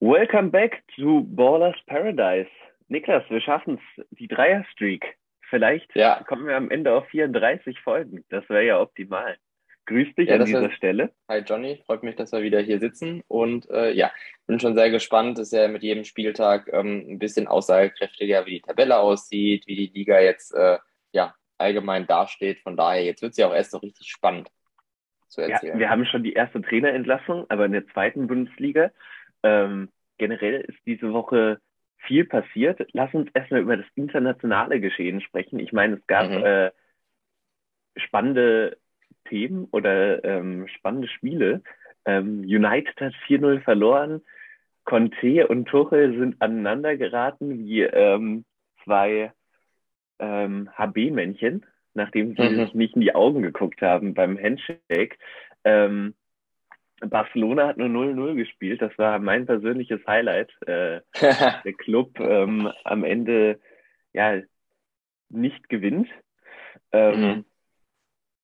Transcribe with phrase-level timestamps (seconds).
[0.00, 2.50] Welcome back to Ballers Paradise.
[2.88, 5.16] Niklas, wir schaffen es, die Dreier-Streak.
[5.48, 6.22] Vielleicht ja.
[6.24, 8.22] kommen wir am Ende auf 34 Folgen.
[8.28, 9.38] Das wäre ja optimal.
[9.86, 11.12] Grüß dich ja, an dieser ist, Stelle.
[11.30, 13.22] Hi Johnny, freut mich, dass wir wieder hier sitzen.
[13.26, 14.12] Und äh, ja,
[14.46, 15.38] bin schon sehr gespannt.
[15.38, 19.76] Es ist ja mit jedem Spieltag ähm, ein bisschen aussagekräftiger, wie die Tabelle aussieht, wie
[19.76, 20.76] die Liga jetzt äh,
[21.12, 22.58] ja, allgemein dasteht.
[22.60, 24.50] Von daher, jetzt wird es ja auch erst so richtig spannend
[25.28, 25.72] zu erzählen.
[25.72, 28.90] Ja, wir haben schon die erste Trainerentlassung, aber in der zweiten Bundesliga
[29.46, 29.88] ähm,
[30.18, 31.58] generell ist diese Woche
[31.98, 32.80] viel passiert.
[32.92, 35.58] Lass uns erstmal über das internationale Geschehen sprechen.
[35.58, 36.44] Ich meine, es gab mhm.
[36.44, 36.70] äh,
[37.96, 38.78] spannende
[39.28, 41.62] Themen oder ähm, spannende Spiele.
[42.04, 44.22] Ähm, United hat 4-0 verloren.
[44.84, 48.44] Conte und Tuchel sind aneinander geraten wie ähm,
[48.84, 49.32] zwei
[50.20, 52.56] ähm, HB-Männchen, nachdem sie mhm.
[52.56, 55.18] sich nicht in die Augen geguckt haben beim Handshake.
[55.64, 56.14] Ähm,
[57.00, 58.80] Barcelona hat nur 0-0 gespielt.
[58.80, 60.52] Das war mein persönliches Highlight.
[60.66, 61.00] Äh,
[61.64, 63.60] der Club ähm, am Ende
[64.12, 64.40] ja
[65.28, 66.08] nicht gewinnt.
[66.92, 67.44] Ähm, mhm.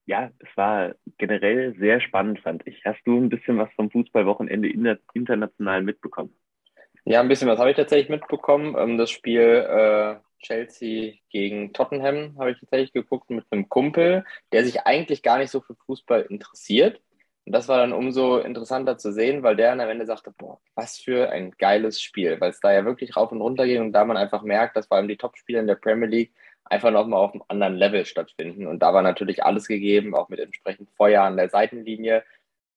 [0.07, 2.85] Ja, es war generell sehr spannend, fand ich.
[2.85, 4.69] Hast du ein bisschen was vom Fußballwochenende
[5.15, 6.35] international mitbekommen?
[7.05, 8.75] Ja, ein bisschen was habe ich tatsächlich mitbekommen.
[8.79, 14.65] Ähm, das Spiel äh, Chelsea gegen Tottenham habe ich tatsächlich geguckt mit einem Kumpel, der
[14.65, 17.01] sich eigentlich gar nicht so für Fußball interessiert
[17.45, 20.61] und das war dann umso interessanter zu sehen, weil der dann am Ende sagte, boah,
[20.75, 23.93] was für ein geiles Spiel, weil es da ja wirklich rauf und runter ging und
[23.93, 26.33] da man einfach merkt, dass vor allem die Topspieler in der Premier League
[26.65, 28.67] einfach nochmal auf einem anderen Level stattfinden.
[28.67, 32.23] Und da war natürlich alles gegeben, auch mit entsprechend Feuer an der Seitenlinie.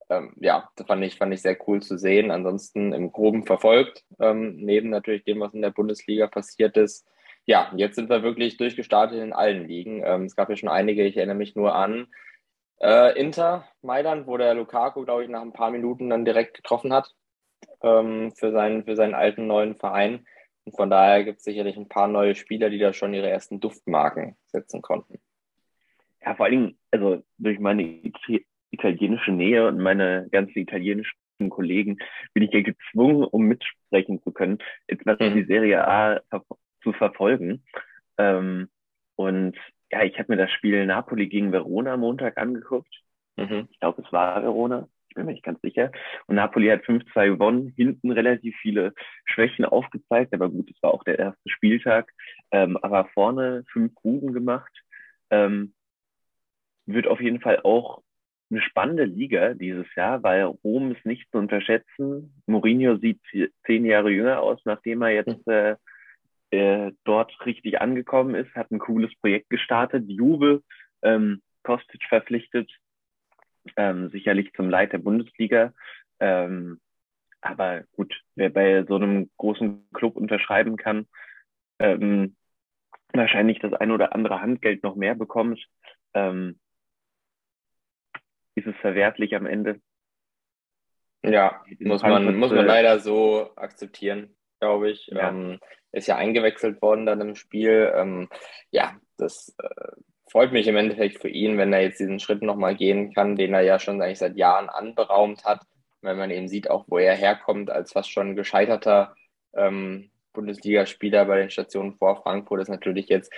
[0.09, 2.31] Ähm, ja, das fand ich, fand ich sehr cool zu sehen.
[2.31, 7.08] Ansonsten im Groben verfolgt, ähm, neben natürlich dem, was in der Bundesliga passiert ist.
[7.45, 10.02] Ja, jetzt sind wir wirklich durchgestartet in allen Ligen.
[10.03, 12.08] Ähm, es gab ja schon einige, ich erinnere mich nur an
[12.81, 16.93] äh, Inter Mailand, wo der Lukaku, glaube ich, nach ein paar Minuten dann direkt getroffen
[16.93, 17.13] hat
[17.81, 20.25] ähm, für, seinen, für seinen alten neuen Verein.
[20.65, 23.59] Und von daher gibt es sicherlich ein paar neue Spieler, die da schon ihre ersten
[23.59, 25.19] Duftmarken setzen konnten.
[26.25, 28.02] Ja, vor allen Dingen, also durch meine
[28.71, 31.15] italienische Nähe und meine ganzen italienischen
[31.49, 31.97] Kollegen
[32.33, 35.35] bin ich ja gezwungen, um mitsprechen zu können, etwas mhm.
[35.35, 36.21] die Serie A
[36.81, 37.64] zu verfolgen.
[38.17, 38.69] Ähm,
[39.15, 39.55] und
[39.91, 42.93] ja, ich habe mir das Spiel Napoli gegen Verona am Montag angeguckt.
[43.37, 43.67] Mhm.
[43.71, 44.87] Ich glaube, es war Verona.
[45.09, 45.91] Ich bin mir nicht ganz sicher.
[46.27, 48.93] Und Napoli hat 5-2 gewonnen, hinten relativ viele
[49.25, 52.11] Schwächen aufgezeigt, aber gut, es war auch der erste Spieltag.
[52.51, 54.71] Ähm, aber vorne fünf Gruben gemacht.
[55.29, 55.73] Ähm,
[56.85, 58.03] wird auf jeden Fall auch
[58.52, 62.41] eine spannende Liga dieses Jahr, weil Rom ist nicht zu unterschätzen.
[62.45, 63.21] Mourinho sieht
[63.65, 65.75] zehn Jahre jünger aus, nachdem er jetzt äh,
[66.52, 70.64] äh, dort richtig angekommen ist, hat ein cooles Projekt gestartet, Juve,
[71.02, 72.72] ähm, Kostic verpflichtet,
[73.76, 75.73] ähm, sicherlich zum Leiter der Bundesliga.
[76.20, 76.80] Ähm,
[77.42, 81.08] aber gut, wer bei so einem großen Club unterschreiben kann,
[81.80, 82.36] ähm,
[83.14, 85.64] wahrscheinlich das ein oder andere Handgeld noch mehr bekommt,
[86.14, 86.60] ähm,
[88.56, 89.82] ist es verwertlich am Ende.
[91.23, 95.08] Ja, muss man, muss man leider so akzeptieren, glaube ich.
[95.08, 95.30] Ja.
[95.30, 95.60] Ähm,
[95.92, 97.92] ist ja eingewechselt worden dann im Spiel.
[97.95, 98.30] Ähm,
[98.70, 99.92] ja, das äh,
[100.30, 103.54] freut mich im Endeffekt für ihn, wenn er jetzt diesen Schritt nochmal gehen kann, den
[103.54, 105.61] er ja schon eigentlich seit Jahren anberaumt hat.
[106.02, 109.15] Wenn man eben sieht, auch wo er herkommt, als fast schon gescheiterter
[109.55, 113.32] ähm, Bundesligaspieler bei den Stationen vor Frankfurt, ist natürlich jetzt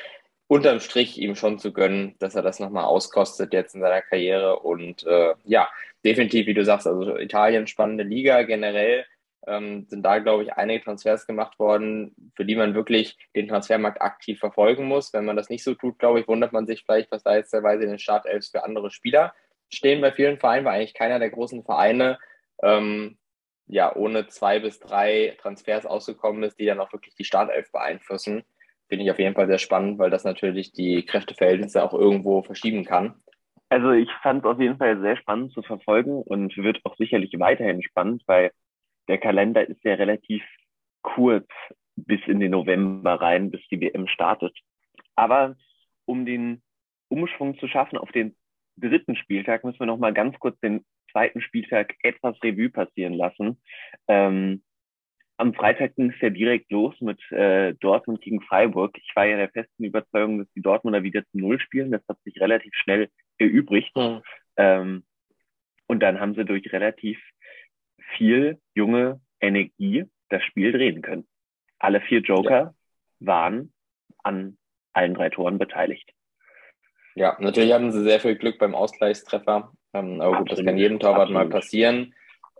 [0.48, 4.60] unterm Strich ihm schon zu gönnen, dass er das nochmal auskostet jetzt in seiner Karriere.
[4.60, 5.70] Und äh, ja,
[6.04, 9.06] definitiv, wie du sagst, also Italien spannende Liga generell
[9.46, 14.02] ähm, sind da, glaube ich, einige Transfers gemacht worden, für die man wirklich den Transfermarkt
[14.02, 15.14] aktiv verfolgen muss.
[15.14, 17.52] Wenn man das nicht so tut, glaube ich, wundert man sich vielleicht, was da jetzt
[17.52, 19.34] teilweise in den Startelfs für andere Spieler
[19.70, 22.18] stehen bei vielen Vereinen, weil eigentlich keiner der großen Vereine
[22.64, 23.18] ähm,
[23.68, 28.44] ja ohne zwei bis drei Transfers ausgekommen ist, die dann auch wirklich die Startelf beeinflussen.
[28.88, 32.86] Finde ich auf jeden Fall sehr spannend, weil das natürlich die Kräfteverhältnisse auch irgendwo verschieben
[32.86, 33.16] kann.
[33.70, 37.38] Also ich fand es auf jeden Fall sehr spannend zu verfolgen und wird auch sicherlich
[37.38, 38.52] weiterhin spannend, weil
[39.08, 40.44] der Kalender ist ja relativ
[41.02, 41.48] kurz
[41.96, 44.56] bis in den November rein, bis die WM startet.
[45.16, 45.56] Aber
[46.06, 46.62] um den
[47.10, 48.36] Umschwung zu schaffen auf den
[48.78, 53.60] dritten Spieltag, müssen wir noch mal ganz kurz den zweiten Spieltag etwas Revue passieren lassen.
[54.08, 54.62] Ähm,
[55.38, 58.98] am Freitag ging es ja direkt los mit äh, Dortmund gegen Freiburg.
[58.98, 61.92] Ich war ja der festen Überzeugung, dass die Dortmunder wieder zu Null spielen.
[61.92, 63.96] Das hat sich relativ schnell erübrigt.
[63.96, 64.22] Mhm.
[64.58, 65.04] Ähm,
[65.88, 67.20] und dann haben sie durch relativ
[68.18, 71.28] viel junge Energie das Spiel drehen können.
[71.80, 72.74] Alle vier Joker ja.
[73.20, 73.74] waren
[74.24, 74.58] an
[74.94, 76.12] allen drei Toren beteiligt.
[77.16, 79.72] Ja, natürlich hatten sie sehr viel Glück beim Ausgleichstreffer.
[79.94, 80.52] Ähm, aber gut, Absolut.
[80.52, 81.44] das kann jedem Torwart Absolut.
[81.44, 82.14] mal passieren.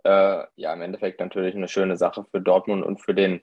[0.04, 3.40] Äh, ja, im Endeffekt natürlich eine schöne Sache für Dortmund und für den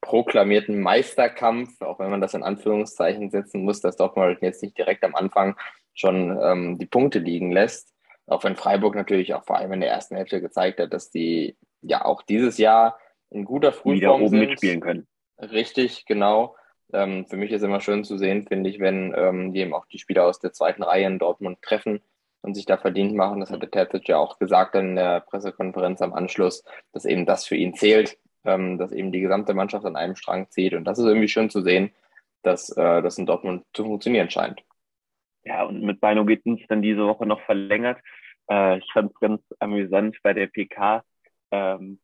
[0.00, 5.04] proklamierten Meisterkampf, auch wenn man das in Anführungszeichen setzen muss, dass Dortmund jetzt nicht direkt
[5.04, 5.56] am Anfang
[5.94, 7.91] schon ähm, die Punkte liegen lässt.
[8.26, 11.56] Auch wenn Freiburg natürlich auch vor allem in der ersten Hälfte gezeigt hat, dass die
[11.82, 12.98] ja auch dieses Jahr
[13.30, 14.40] in guter Frühform Wieder oben sind.
[14.40, 15.06] mitspielen können.
[15.38, 16.56] Richtig, genau.
[16.92, 19.86] Ähm, für mich ist immer schön zu sehen, finde ich, wenn ähm, die eben auch
[19.86, 22.00] die Spieler aus der zweiten Reihe in Dortmund treffen
[22.42, 23.40] und sich da verdient machen.
[23.40, 27.56] Das hatte Terzic ja auch gesagt in der Pressekonferenz am Anschluss, dass eben das für
[27.56, 30.74] ihn zählt, ähm, dass eben die gesamte Mannschaft an einem Strang zieht.
[30.74, 31.92] Und das ist irgendwie schön zu sehen,
[32.42, 34.62] dass äh, das in Dortmund zu funktionieren scheint.
[35.44, 38.00] Ja, und mit Beino Gittens dann diese Woche noch verlängert.
[38.50, 41.02] Äh, ich fand es ganz amüsant bei der PK
[41.50, 42.00] ähm,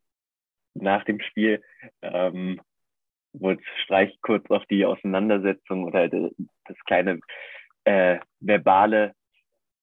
[0.74, 1.62] nach dem Spiel.
[2.02, 2.60] Ähm,
[3.32, 7.20] wurde Streich kurz auf die Auseinandersetzung oder das kleine
[7.84, 9.14] äh, verbale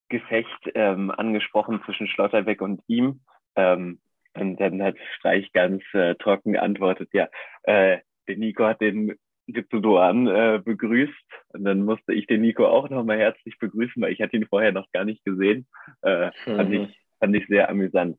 [0.10, 3.22] Gefecht ähm, angesprochen zwischen Schlotterbeck und ihm.
[3.56, 4.00] Ähm,
[4.34, 7.30] und dann hat Streich ganz äh, trocken geantwortet, ja,
[7.64, 9.16] äh, der Nico hat den
[9.48, 11.14] Gipsudoan äh, begrüßt.
[11.50, 14.72] Und dann musste ich den Nico auch nochmal herzlich begrüßen, weil ich hatte ihn vorher
[14.72, 15.68] noch gar nicht gesehen.
[16.02, 16.56] Äh, mhm.
[16.56, 18.18] fand, ich, fand ich sehr amüsant.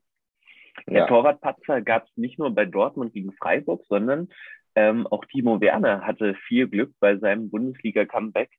[0.85, 0.93] Ja.
[0.93, 4.29] Der Torwartpatzer gab es nicht nur bei Dortmund gegen Freiburg, sondern
[4.75, 8.51] ähm, auch Timo Werner hatte viel Glück bei seinem Bundesliga-Comeback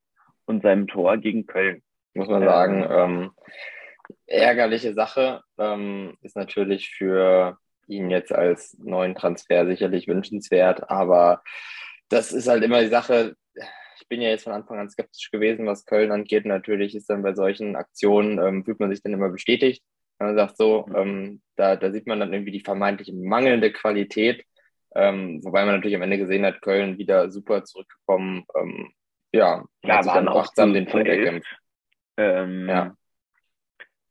[0.47, 1.83] und seinem Tor gegen Köln.
[2.15, 3.31] Muss man sagen, ähm,
[4.27, 11.43] ärgerliche Sache ähm, ist natürlich für ihn jetzt als neuen Transfer sicherlich wünschenswert, aber
[12.09, 13.37] das ist halt immer die Sache.
[14.01, 16.47] Ich bin ja jetzt von Anfang an skeptisch gewesen, was Köln angeht.
[16.47, 19.83] Natürlich ist dann bei solchen Aktionen, ähm, fühlt man sich dann immer bestätigt.
[20.19, 24.45] Man sagt so, ähm, da, da sieht man dann irgendwie die vermeintlich mangelnde Qualität
[24.95, 28.45] ähm, wobei man natürlich am Ende gesehen hat, Köln wieder super zurückgekommen.
[28.57, 28.93] Ähm,
[29.33, 31.57] ja, sich dann auch achtsam den Punkt erkämpft.
[32.17, 32.95] Ähm, ja.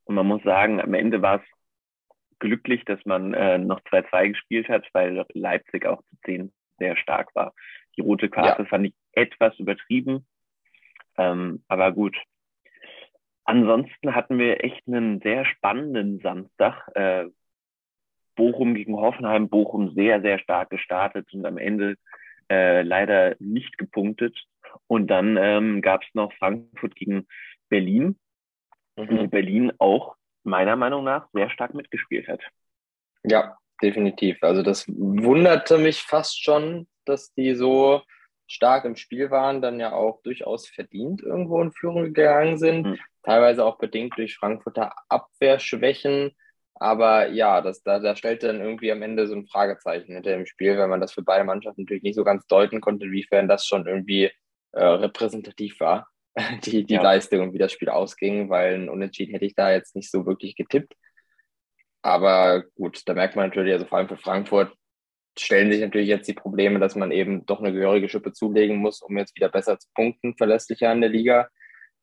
[0.06, 1.48] Und man muss sagen, am Ende war es
[2.40, 7.34] glücklich, dass man äh, noch 2-2 gespielt hat, weil Leipzig auch zu 10 sehr stark
[7.34, 7.54] war.
[7.98, 8.68] Die rote Karte ja.
[8.70, 10.26] fand ich etwas übertrieben,
[11.18, 12.16] ähm, aber gut.
[13.44, 17.26] Ansonsten hatten wir echt einen sehr spannenden Samstag, äh,
[18.36, 21.96] Bochum gegen Hoffenheim, Bochum sehr, sehr stark gestartet und am Ende
[22.50, 24.38] äh, leider nicht gepunktet.
[24.88, 27.28] Und dann ähm, gab es noch Frankfurt gegen
[27.70, 28.18] Berlin,
[28.96, 29.18] mhm.
[29.18, 32.42] wo Berlin auch meiner Meinung nach sehr stark mitgespielt hat.
[33.24, 34.42] Ja, definitiv.
[34.42, 38.02] Also das wunderte mich fast schon, dass die so
[38.48, 42.86] stark im Spiel waren, dann ja auch durchaus verdient irgendwo in Führung gegangen sind.
[42.86, 43.00] Mhm.
[43.24, 46.32] Teilweise auch bedingt durch Frankfurter Abwehrschwächen.
[46.76, 50.46] Aber ja, das, da, da stellt dann irgendwie am Ende so ein Fragezeichen hinter dem
[50.46, 53.66] Spiel, weil man das für beide Mannschaften natürlich nicht so ganz deuten konnte, inwiefern das
[53.66, 54.32] schon irgendwie
[54.72, 56.08] äh, repräsentativ war,
[56.66, 57.02] die, die ja.
[57.02, 60.26] Leistung und wie das Spiel ausging, weil ein Unentschieden hätte ich da jetzt nicht so
[60.26, 60.94] wirklich getippt.
[62.04, 64.72] Aber gut, da merkt man natürlich, also vor allem für Frankfurt
[65.42, 69.02] stellen sich natürlich jetzt die Probleme, dass man eben doch eine gehörige Schippe zulegen muss,
[69.02, 71.50] um jetzt wieder besser zu punkten, verlässlicher in der Liga.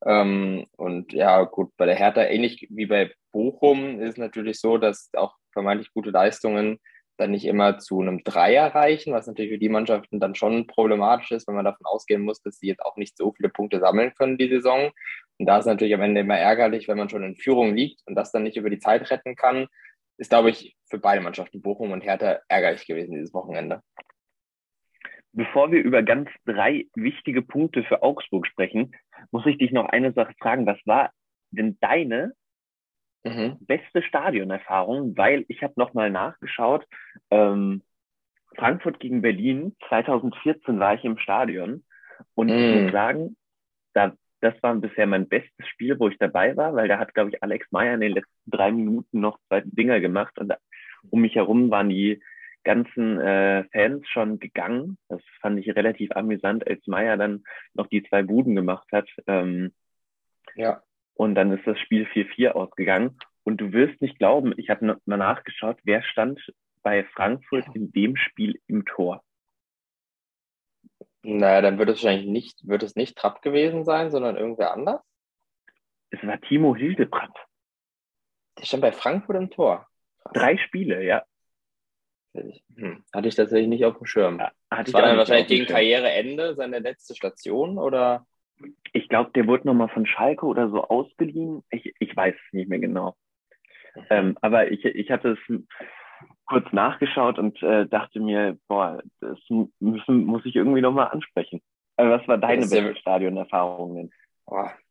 [0.05, 4.79] Ähm, und ja, gut, bei der Hertha, ähnlich wie bei Bochum, ist es natürlich so,
[4.79, 6.79] dass auch vermeintlich gute Leistungen
[7.17, 11.31] dann nicht immer zu einem Dreier reichen, was natürlich für die Mannschaften dann schon problematisch
[11.31, 14.13] ist, wenn man davon ausgehen muss, dass sie jetzt auch nicht so viele Punkte sammeln
[14.15, 14.91] können die Saison.
[15.39, 18.15] Und da ist natürlich am Ende immer ärgerlich, wenn man schon in Führung liegt und
[18.17, 19.69] das dann nicht über die Zeit retten kann,
[20.17, 23.81] ist, glaube ich, für beide Mannschaften, Bochum und Hertha, ärgerlich gewesen dieses Wochenende.
[25.33, 28.95] Bevor wir über ganz drei wichtige Punkte für Augsburg sprechen,
[29.33, 30.67] muss ich dich noch eine Sache fragen.
[30.67, 31.11] Was war
[31.51, 32.35] denn deine
[33.25, 33.57] mhm.
[33.61, 35.17] beste Stadionerfahrung?
[35.17, 36.87] Weil ich habe nochmal nachgeschaut.
[37.31, 37.83] Ähm,
[38.57, 41.85] Frankfurt gegen Berlin, 2014 war ich im Stadion
[42.35, 42.55] und mhm.
[42.55, 43.37] ich muss sagen,
[43.93, 44.13] da,
[44.45, 47.43] das war bisher mein bestes Spiel, wo ich dabei war, weil da hat, glaube ich,
[47.43, 50.53] Alex Meyer in den letzten drei Minuten noch zwei Dinger gemacht und
[51.11, 52.23] um mich herum waren die
[52.63, 54.99] ganzen äh, Fans schon gegangen.
[55.09, 59.09] Das fand ich relativ amüsant, als Meier dann noch die zwei Buden gemacht hat.
[59.27, 59.73] Ähm,
[60.55, 60.83] ja.
[61.15, 63.19] Und dann ist das Spiel 4-4 ausgegangen.
[63.45, 66.41] Und du wirst nicht glauben, ich habe mal nachgeschaut, wer stand
[66.83, 69.23] bei Frankfurt in dem Spiel im Tor.
[71.25, 75.01] Naja, dann wird es wahrscheinlich nicht, wird es nicht Trapp gewesen sein, sondern irgendwer anders.
[76.11, 77.35] Es war Timo Hildebrand.
[78.59, 79.87] Der stand bei Frankfurt im Tor.
[80.33, 81.25] Drei Spiele, ja.
[82.35, 83.05] Hm.
[83.13, 84.39] Hatte ich tatsächlich nicht auf dem Schirm.
[84.39, 88.27] Ja, hatte war dann wahrscheinlich gegen Karriereende seine letzte Station oder?
[88.93, 91.65] Ich glaube, der wurde nochmal von Schalke oder so ausgeliehen.
[91.71, 93.17] Ich, ich weiß es nicht mehr genau.
[93.95, 94.07] Mhm.
[94.11, 95.65] Ähm, aber ich, ich hatte es
[96.47, 99.39] kurz nachgeschaut und äh, dachte mir, boah, das
[99.81, 101.61] müssen, muss ich irgendwie nochmal ansprechen.
[101.97, 104.11] Also was war deine beste ja, Stadionerfahrung denn?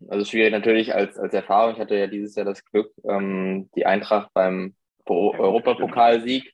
[0.08, 1.74] also schwierig natürlich als, als Erfahrung.
[1.74, 6.52] Ich hatte ja dieses Jahr das Glück, ähm, die Eintracht beim Europapokalsieg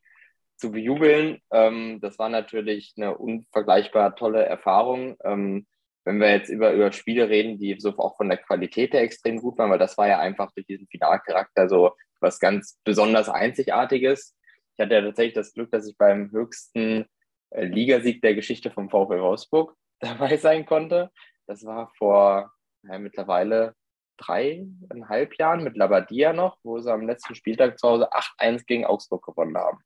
[0.57, 1.39] zu bejubeln.
[1.51, 5.15] Ähm, das war natürlich eine unvergleichbar tolle Erfahrung.
[5.23, 5.65] Ähm,
[6.03, 9.39] wenn wir jetzt über, über Spiele reden, die so auch von der Qualität her extrem
[9.39, 14.35] gut waren, weil das war ja einfach durch diesen Finalcharakter so was ganz besonders Einzigartiges.
[14.79, 17.05] Ich hatte ja tatsächlich das Glück, dass ich beim höchsten
[17.49, 21.11] äh, Ligasieg der Geschichte vom VfL Wolfsburg dabei sein konnte.
[21.47, 22.53] Das war vor
[22.87, 23.75] ja, mittlerweile
[24.15, 29.25] dreieinhalb Jahren mit Labadia noch, wo sie am letzten Spieltag zu Hause 8-1 gegen Augsburg
[29.25, 29.79] gewonnen haben.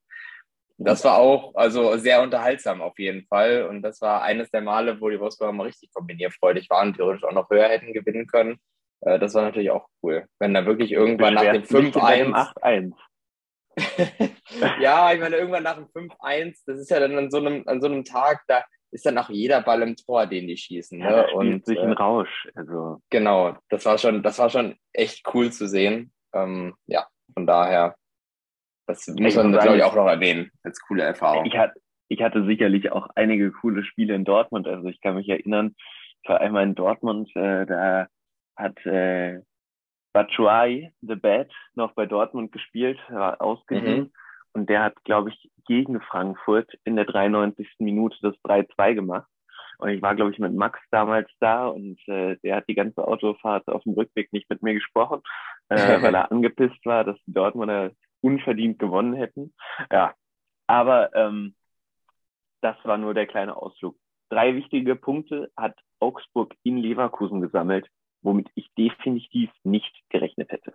[0.78, 3.66] Das war auch also sehr unterhaltsam auf jeden Fall.
[3.66, 7.24] Und das war eines der Male, wo die Wolfsburger mal richtig kombinierfreudig waren und theoretisch
[7.24, 8.60] auch noch höher hätten gewinnen können.
[9.02, 10.28] Äh, das war natürlich auch cool.
[10.38, 12.94] Wenn da wirklich irgendwann nach dem 5-1.
[14.80, 17.82] ja, ich meine, irgendwann nach dem 5-1, das ist ja dann an so einem, an
[17.82, 21.00] so einem Tag, da ist dann auch jeder Ball im Tor, den die schießen.
[21.00, 21.06] Ne?
[21.06, 22.48] Ja, und sich äh, ein Rausch.
[22.56, 23.02] Also.
[23.10, 26.14] Genau, das war schon, das war schon echt cool zu sehen.
[26.34, 27.96] Ähm, ja, von daher,
[28.86, 31.46] das muss ich man, glaube ich, auch noch erwähnen als coole Erfahrung.
[31.46, 34.68] Ich hatte, ich hatte sicherlich auch einige coole Spiele in Dortmund.
[34.68, 35.76] Also ich kann mich erinnern,
[36.22, 38.08] ich war einmal in Dortmund, äh, da
[38.56, 39.42] hat äh,
[40.14, 44.00] Batshuayi, The Bad, noch bei Dortmund gespielt, war ausgeliehen.
[44.00, 44.12] Mhm.
[44.54, 47.68] Und der hat, glaube ich, gegen Frankfurt in der 93.
[47.80, 49.28] Minute das 3-2 gemacht.
[49.80, 53.06] Und ich war, glaube ich, mit Max damals da und äh, der hat die ganze
[53.06, 55.22] Autofahrt auf dem Rückweg nicht mit mir gesprochen,
[55.70, 57.92] äh, weil er angepisst war, dass die Dortmunder
[58.22, 59.54] unverdient gewonnen hätten.
[59.92, 60.14] Ja,
[60.68, 61.56] aber ähm,
[62.62, 63.98] das war nur der kleine Ausflug.
[64.30, 67.88] Drei wichtige Punkte hat Augsburg in Leverkusen gesammelt,
[68.24, 70.74] womit ich definitiv nicht gerechnet hätte.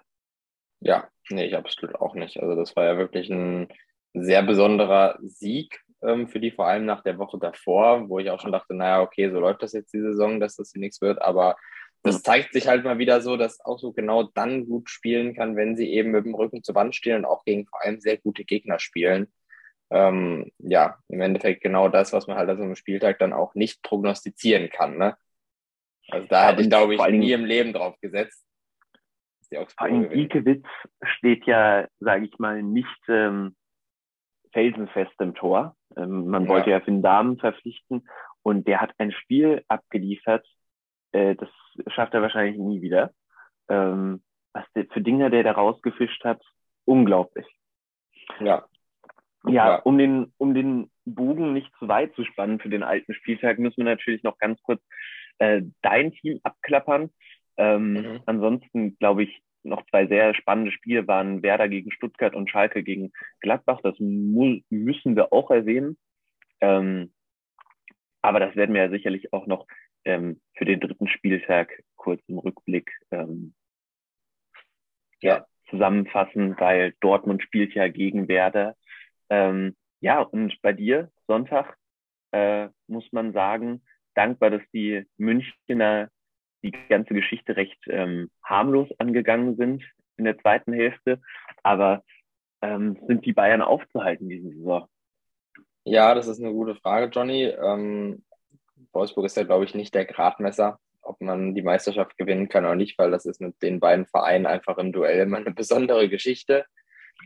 [0.81, 2.41] Ja, nee, ich absolut auch nicht.
[2.41, 3.69] Also das war ja wirklich ein
[4.15, 8.41] sehr besonderer Sieg ähm, für die, vor allem nach der Woche davor, wo ich auch
[8.41, 11.21] schon dachte, naja, okay, so läuft das jetzt die Saison, dass das hier nichts wird.
[11.21, 11.57] Aber
[12.03, 15.57] das zeigt sich halt mal wieder so, dass auch so genau dann gut spielen kann,
[15.57, 18.17] wenn sie eben mit dem Rücken zur Wand stehen und auch gegen vor allem sehr
[18.17, 19.33] gute Gegner spielen.
[19.91, 23.55] Ähm, ja, im Endeffekt genau das, was man halt an so einem Spieltag dann auch
[23.55, 24.99] nicht prognostizieren kann.
[24.99, 25.17] Ne?
[26.09, 28.45] Also da ja, hätte ich, glaube ich, nie im Leben drauf gesetzt.
[29.51, 30.67] Vor allem Giekewitz
[31.03, 33.57] steht ja, sage ich mal, nicht ähm,
[34.53, 35.75] felsenfest im Tor.
[35.97, 36.49] Ähm, man ja.
[36.49, 38.07] wollte ja Finn Damen verpflichten
[38.43, 40.47] und der hat ein Spiel abgeliefert,
[41.13, 41.49] äh, das
[41.95, 43.13] schafft er wahrscheinlich nie wieder.
[43.69, 44.23] Ähm,
[44.53, 46.43] was der, für Dinge, der da rausgefischt hat,
[46.85, 47.47] unglaublich.
[48.41, 48.67] Ja.
[49.45, 53.15] Ja, ja, um den, um den Bogen nicht zu weit zu spannen für den alten
[53.15, 54.83] Spieltag, müssen wir natürlich noch ganz kurz
[55.39, 57.11] äh, dein Team abklappern.
[57.57, 58.21] Ähm, mhm.
[58.27, 63.13] Ansonsten glaube ich, noch zwei sehr spannende Spiele waren Werder gegen Stuttgart und Schalke gegen
[63.41, 63.81] Gladbach.
[63.83, 65.99] Das müssen wir auch erwähnen.
[66.61, 67.13] Ähm,
[68.23, 69.67] aber das werden wir ja sicherlich auch noch
[70.05, 73.55] ähm, für den dritten Spieltag kurz im Rückblick ähm,
[75.21, 78.77] ja, zusammenfassen, weil Dortmund spielt ja gegen Werder.
[79.31, 81.77] Ähm, ja, und bei dir Sonntag
[82.33, 83.83] äh, muss man sagen,
[84.19, 86.11] dankbar, dass die Münchner
[86.63, 89.85] die ganze Geschichte recht ähm, harmlos angegangen sind
[90.17, 91.21] in der zweiten Hälfte.
[91.63, 92.03] Aber
[92.61, 94.89] ähm, sind die Bayern aufzuhalten diese Saison?
[95.85, 97.45] Ja, das ist eine gute Frage, Johnny.
[97.45, 98.25] Ähm,
[98.93, 102.75] Wolfsburg ist ja, glaube ich, nicht der Gradmesser, ob man die Meisterschaft gewinnen kann oder
[102.75, 106.67] nicht, weil das ist mit den beiden Vereinen einfach im Duell immer eine besondere Geschichte.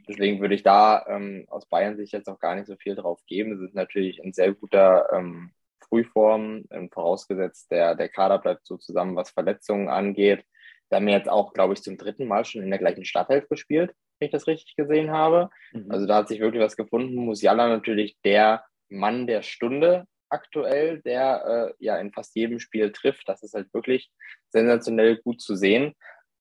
[0.09, 3.21] Deswegen würde ich da ähm, aus Bayern sich jetzt auch gar nicht so viel drauf
[3.27, 3.53] geben.
[3.53, 5.53] Es ist natürlich ein sehr guter ähm,
[5.93, 10.43] Frühform, ähm, vorausgesetzt, der, der Kader bleibt so zusammen, was Verletzungen angeht.
[10.89, 13.47] Da haben wir jetzt auch, glaube ich, zum dritten Mal schon in der gleichen Stadthelf
[13.49, 15.51] gespielt, wenn ich das richtig gesehen habe.
[15.73, 15.91] Mhm.
[15.91, 17.15] Also da hat sich wirklich was gefunden.
[17.17, 23.29] Musiala natürlich der Mann der Stunde aktuell, der äh, ja in fast jedem Spiel trifft.
[23.29, 24.11] Das ist halt wirklich
[24.49, 25.95] sensationell gut zu sehen.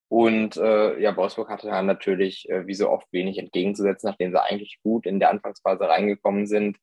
[0.08, 4.42] Und äh, ja, Wolfsburg hatte dann natürlich äh, wie so oft wenig entgegenzusetzen, nachdem sie
[4.42, 6.78] eigentlich gut in der Anfangsphase reingekommen sind.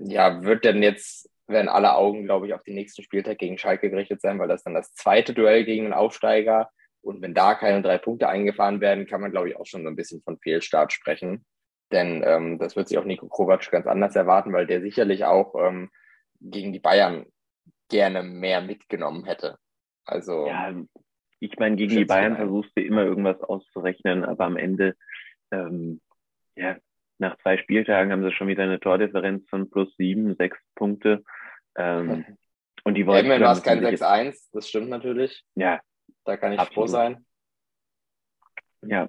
[0.00, 3.90] Ja, wird denn jetzt werden alle Augen, glaube ich, auf den nächsten Spieltag gegen Schalke
[3.90, 7.82] gerichtet sein, weil das dann das zweite Duell gegen den Aufsteiger und wenn da keine
[7.82, 10.92] drei Punkte eingefahren werden, kann man, glaube ich, auch schon so ein bisschen von Fehlstart
[10.92, 11.44] sprechen.
[11.90, 15.54] Denn ähm, das wird sich auch Nico Kovac ganz anders erwarten, weil der sicherlich auch
[15.54, 15.90] ähm,
[16.40, 17.24] gegen die Bayern
[17.88, 19.56] gerne mehr mitgenommen hätte.
[20.04, 20.74] Also ja,
[21.40, 24.96] ich meine, gegen die Bayern versuchst du immer irgendwas auszurechnen, aber am Ende
[25.50, 26.00] ähm,
[26.56, 26.76] ja,
[27.18, 31.24] nach zwei Spieltagen haben sie schon wieder eine Tordifferenz von plus sieben, sechs Punkte.
[31.78, 32.24] Ähm,
[32.84, 33.26] und die wollten.
[33.26, 35.44] Immerhin war es kein 6-1, das stimmt natürlich.
[35.54, 35.80] Ja.
[36.24, 36.74] Da kann ich absolut.
[36.74, 37.24] froh sein.
[38.82, 39.08] Ja.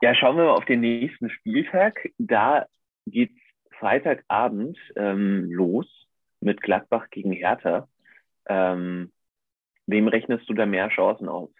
[0.00, 2.10] Ja, schauen wir mal auf den nächsten Spieltag.
[2.18, 2.66] Da
[3.06, 3.38] geht's
[3.78, 5.86] Freitagabend ähm, los
[6.40, 7.88] mit Gladbach gegen Hertha.
[8.46, 9.12] Ähm,
[9.86, 11.50] wem rechnest du da mehr Chancen aus?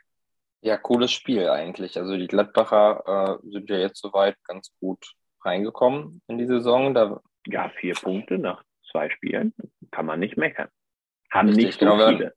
[0.61, 1.99] Ja, cooles Spiel eigentlich.
[1.99, 6.95] Also die Gladbacher äh, sind ja jetzt soweit ganz gut reingekommen in die Saison.
[6.95, 8.63] Da ja, vier Punkte nach
[8.95, 9.53] zwei Spielen
[9.91, 10.69] kann man nicht meckern.
[11.31, 12.35] Haben Richtig, nicht so genau, viele.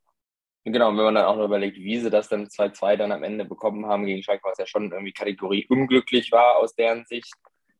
[0.65, 3.45] Genau, wenn man dann auch noch überlegt, wie sie das dann 2-2 dann am Ende
[3.45, 7.31] bekommen haben gegen Schalke, was ja schon irgendwie Kategorie unglücklich war aus deren Sicht,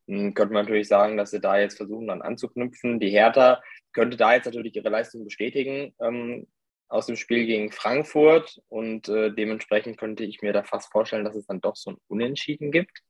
[0.06, 3.00] könnte man natürlich sagen, dass sie da jetzt versuchen, dann anzuknüpfen.
[3.00, 6.48] Die Hertha könnte da jetzt natürlich ihre Leistung bestätigen ähm,
[6.88, 11.36] aus dem Spiel gegen Frankfurt und äh, dementsprechend könnte ich mir da fast vorstellen, dass
[11.36, 13.02] es dann doch so ein Unentschieden gibt,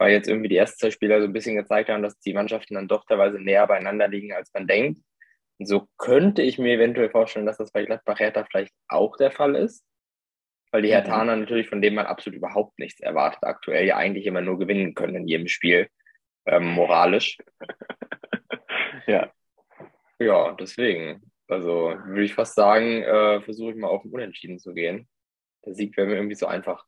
[0.00, 2.74] weil jetzt irgendwie die ersten zwei Spieler so ein bisschen gezeigt haben, dass die Mannschaften
[2.74, 5.02] dann doch teilweise näher beieinander liegen, als man denkt.
[5.58, 9.54] So könnte ich mir eventuell vorstellen, dass das bei Gladbach Hertha vielleicht auch der Fall
[9.54, 9.84] ist.
[10.72, 10.92] Weil die mhm.
[10.92, 14.94] Herthaner natürlich, von denen man absolut überhaupt nichts erwartet, aktuell ja eigentlich immer nur gewinnen
[14.94, 15.86] können in jedem Spiel,
[16.46, 17.36] ähm, moralisch.
[19.06, 19.30] ja.
[20.18, 21.30] Ja, deswegen.
[21.46, 25.10] Also würde ich fast sagen, äh, versuche ich mal auf den Unentschieden zu gehen.
[25.66, 26.86] Der Sieg wäre mir irgendwie so einfach.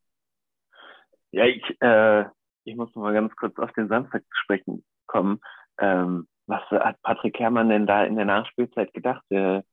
[1.30, 2.24] Ja, ich, äh,
[2.64, 5.40] ich muss noch mal ganz kurz auf den Samstag zu sprechen kommen.
[5.78, 9.22] Ähm, was hat Patrick Herrmann denn da in der Nachspielzeit gedacht?
[9.30, 9.64] Der,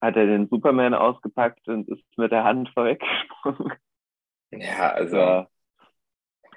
[0.00, 3.72] hat er den Superman ausgepackt und ist mit der Hand vorweggesprungen?
[4.52, 5.48] Ja, also ja.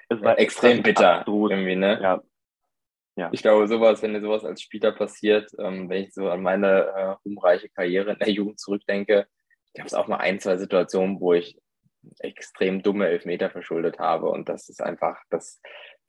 [0.08, 1.52] es war extrem bitter absurd.
[1.52, 2.00] irgendwie, ne?
[2.02, 2.22] Ja.
[3.16, 3.28] ja.
[3.32, 6.88] Ich glaube, sowas, wenn dir sowas als Spieler passiert, ähm, wenn ich so an meine
[6.96, 9.26] äh, umreiche Karriere in der Jugend zurückdenke,
[9.74, 11.56] gab es auch mal ein, zwei Situationen, wo ich
[12.18, 15.60] extrem dumme Elfmeter verschuldet habe und das ist einfach, das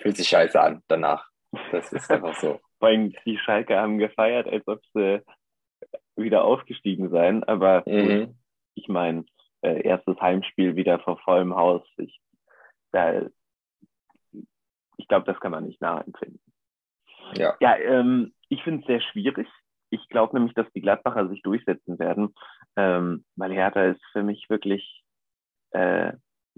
[0.01, 1.29] fühlt sich scheiße an danach.
[1.71, 2.59] Das ist einfach so.
[2.79, 5.21] Vor allem die Schalke haben gefeiert, als ob sie
[6.15, 7.43] wieder aufgestiegen seien.
[7.43, 8.25] Aber mhm.
[8.25, 8.35] gut,
[8.75, 9.25] ich meine,
[9.61, 11.83] äh, erstes Heimspiel wieder vor vollem Haus.
[11.97, 12.19] Ich,
[14.97, 16.41] ich glaube, das kann man nicht nachempfinden.
[17.33, 19.47] Ja, ja ähm, ich finde es sehr schwierig.
[19.89, 22.35] Ich glaube nämlich, dass die Gladbacher sich durchsetzen werden,
[22.75, 25.04] ähm, weil Hertha ist für mich wirklich.
[25.75, 26.13] Äh,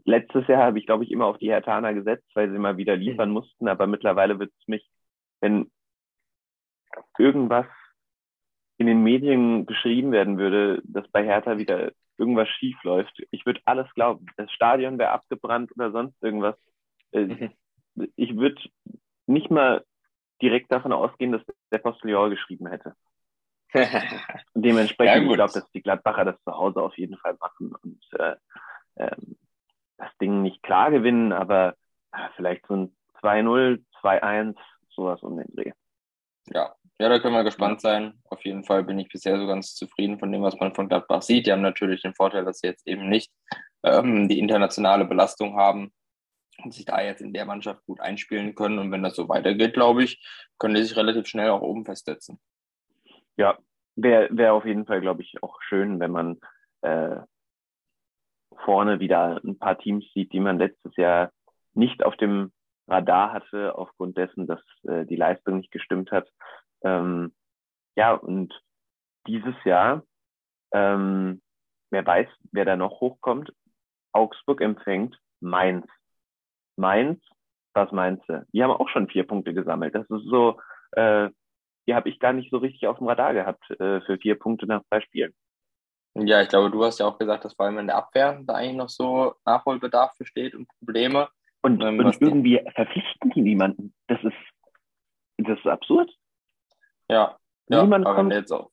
[0.05, 2.95] letztes Jahr habe ich, glaube ich, immer auf die Hertaner gesetzt, weil sie mal wieder
[2.95, 4.87] liefern mussten, aber mittlerweile wird es mich,
[5.41, 5.71] wenn
[7.17, 7.65] irgendwas
[8.77, 13.61] in den Medien geschrieben werden würde, dass bei Hertha wieder irgendwas schief läuft, ich würde
[13.65, 14.27] alles glauben.
[14.37, 16.55] Das Stadion wäre abgebrannt oder sonst irgendwas.
[17.11, 17.53] Äh, mhm.
[18.15, 18.61] Ich würde
[19.25, 19.83] nicht mal
[20.41, 21.41] direkt davon ausgehen, dass
[21.71, 22.93] der Postillon geschrieben hätte.
[24.53, 28.01] Dementsprechend, ja, ich glaube, dass die Gladbacher das zu Hause auf jeden Fall machen und
[28.19, 28.35] äh,
[28.97, 29.37] ähm,
[29.97, 31.75] das Ding nicht klar gewinnen, aber
[32.11, 34.55] äh, vielleicht so ein 2-0, 2-1,
[34.89, 35.71] sowas um den Dreh.
[36.47, 38.19] Ja, ja, da können wir gespannt sein.
[38.25, 41.21] Auf jeden Fall bin ich bisher so ganz zufrieden von dem, was man von Gladbach
[41.21, 41.45] sieht.
[41.45, 43.31] Die haben natürlich den Vorteil, dass sie jetzt eben nicht
[43.83, 45.93] ähm, die internationale Belastung haben
[46.63, 48.79] und sich da jetzt in der Mannschaft gut einspielen können.
[48.79, 50.25] Und wenn das so weitergeht, glaube ich,
[50.57, 52.39] können die sich relativ schnell auch oben festsetzen.
[53.35, 53.59] Ja,
[53.95, 56.39] wäre wär auf jeden Fall, glaube ich, auch schön, wenn man
[56.81, 57.17] äh,
[58.63, 61.31] vorne wieder ein paar Teams sieht, die man letztes Jahr
[61.73, 62.51] nicht auf dem
[62.87, 66.29] Radar hatte, aufgrund dessen, dass äh, die Leistung nicht gestimmt hat.
[66.83, 67.33] Ähm,
[67.95, 68.53] ja, und
[69.27, 70.03] dieses Jahr,
[70.71, 71.41] ähm,
[71.89, 73.51] wer weiß, wer da noch hochkommt,
[74.13, 75.85] Augsburg empfängt Mainz.
[76.77, 77.21] Mainz,
[77.73, 78.45] was meinst du?
[78.53, 79.95] Die haben auch schon vier Punkte gesammelt.
[79.95, 80.59] Das ist so,
[80.91, 81.29] äh,
[81.87, 84.65] die habe ich gar nicht so richtig auf dem Radar gehabt äh, für vier Punkte
[84.65, 85.33] nach zwei Spielen.
[86.25, 88.55] Ja, ich glaube, du hast ja auch gesagt, dass vor allem in der Abwehr da
[88.55, 91.29] eigentlich noch so Nachholbedarf besteht und Probleme.
[91.61, 92.71] Und, ähm, und irgendwie die...
[92.71, 93.93] verpflichten die niemanden.
[94.07, 94.33] Das ist,
[95.37, 96.11] das ist absurd.
[97.09, 97.37] Ja,
[97.69, 98.31] Niemand ja, aber kommt.
[98.31, 98.71] wenn jetzt auch,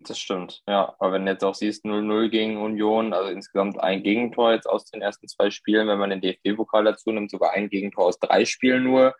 [0.00, 0.94] das stimmt, ja.
[0.98, 4.84] Aber wenn du jetzt auch siehst, 0-0 gegen Union, also insgesamt ein Gegentor jetzt aus
[4.86, 8.44] den ersten zwei Spielen, wenn man den DFB-Pokal dazu nimmt, sogar ein Gegentor aus drei
[8.44, 9.14] Spielen nur.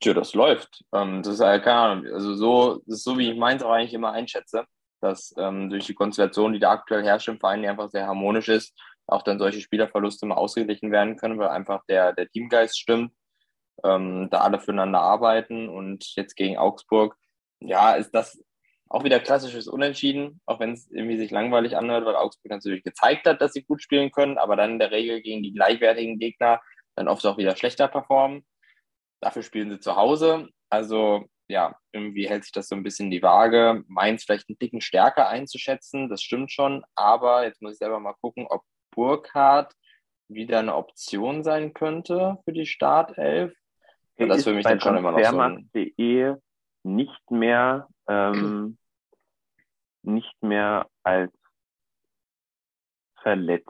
[0.00, 0.84] Tja, das läuft.
[0.92, 2.06] Ähm, das ist keine Ahnung.
[2.12, 4.66] Also so, das ist so, wie ich meins auch eigentlich immer einschätze,
[5.02, 8.48] dass ähm, durch die Konstellation, die da aktuell herrscht im Verein, die einfach sehr harmonisch
[8.48, 8.74] ist,
[9.06, 13.12] auch dann solche Spielerverluste mal ausgeglichen werden können, weil einfach der, der Teamgeist stimmt
[13.84, 15.68] ähm, da alle füreinander arbeiten.
[15.68, 17.16] Und jetzt gegen Augsburg,
[17.60, 18.42] ja, ist das
[18.88, 23.26] auch wieder klassisches Unentschieden, auch wenn es irgendwie sich langweilig anhört, weil Augsburg natürlich gezeigt
[23.26, 26.60] hat, dass sie gut spielen können, aber dann in der Regel gegen die gleichwertigen Gegner
[26.94, 28.44] dann oft auch wieder schlechter performen.
[29.20, 30.48] Dafür spielen sie zu Hause.
[30.68, 33.84] Also ja, irgendwie hält sich das so ein bisschen die Waage.
[33.86, 36.82] Mainz vielleicht einen Dicken stärker einzuschätzen, das stimmt schon.
[36.94, 39.74] Aber jetzt muss ich selber mal gucken, ob Burkhardt
[40.28, 43.54] wieder eine Option sein könnte für die Startelf.
[44.16, 45.38] Ja, das ist für mich dann schon immer noch so.
[45.38, 45.70] Ein...
[46.84, 48.78] nicht mehr ähm,
[50.02, 51.32] nicht mehr als
[53.20, 53.68] verletzt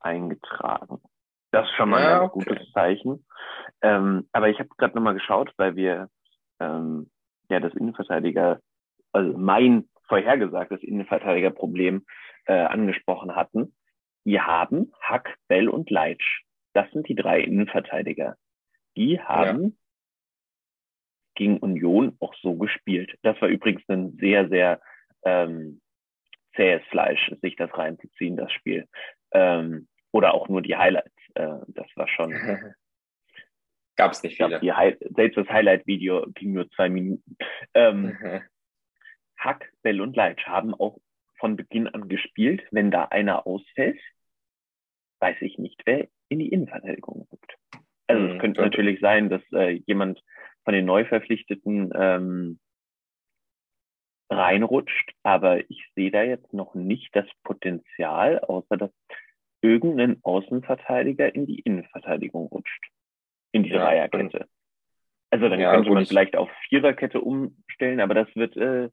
[0.00, 1.00] eingetragen.
[1.50, 2.44] Das ist schon mal ja, ein okay.
[2.44, 3.26] gutes Zeichen.
[3.80, 6.08] Ähm, aber ich habe gerade nochmal geschaut, weil wir
[6.60, 7.10] ähm,
[7.52, 8.60] ja das Innenverteidiger,
[9.12, 12.04] also mein vorhergesagtes Innenverteidigerproblem
[12.46, 13.74] äh, angesprochen hatten.
[14.24, 16.42] wir haben Hack, Bell und Leitsch.
[16.74, 18.36] Das sind die drei Innenverteidiger.
[18.96, 19.70] Die haben ja.
[21.34, 23.16] gegen Union auch so gespielt.
[23.22, 24.80] Das war übrigens ein sehr, sehr
[25.24, 25.80] ähm,
[26.54, 28.86] zähes Fleisch, sich das reinzuziehen, das Spiel.
[29.32, 31.16] Ähm, oder auch nur die Highlights.
[31.34, 32.32] Äh, das war schon.
[33.96, 34.60] Gab es nicht viele.
[34.60, 37.36] Glaub, selbst das Highlight-Video ging nur zwei Minuten.
[37.74, 38.16] Ähm,
[39.36, 40.98] Hack, Bell und Leitsch haben auch
[41.38, 42.62] von Beginn an gespielt.
[42.70, 44.00] Wenn da einer ausfällt,
[45.20, 47.54] weiß ich nicht, wer in die Innenverteidigung rückt.
[48.06, 50.22] Also es mhm, könnte natürlich sein, dass äh, jemand
[50.64, 52.60] von den Neuverpflichteten ähm,
[54.30, 58.90] reinrutscht, aber ich sehe da jetzt noch nicht das Potenzial, außer dass
[59.60, 62.90] irgendein Außenverteidiger in die Innenverteidigung rutscht.
[63.52, 64.46] In die Dreierkette.
[65.30, 68.90] Also dann ja, könnte man vielleicht auf Viererkette umstellen, aber das wird, äh,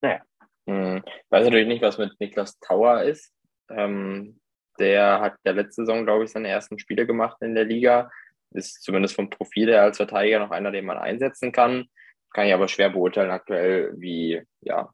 [0.00, 0.22] naja.
[0.68, 1.02] Hm.
[1.30, 3.32] Weiß natürlich nicht, was mit Niklas Tauer ist.
[3.70, 4.40] Ähm,
[4.78, 8.10] der hat ja letzte Saison, glaube ich, seine ersten Spiele gemacht in der Liga.
[8.52, 11.86] Ist zumindest vom Profil her als Verteidiger noch einer, den man einsetzen kann.
[12.32, 14.90] Kann ich aber schwer beurteilen aktuell, wie, ja,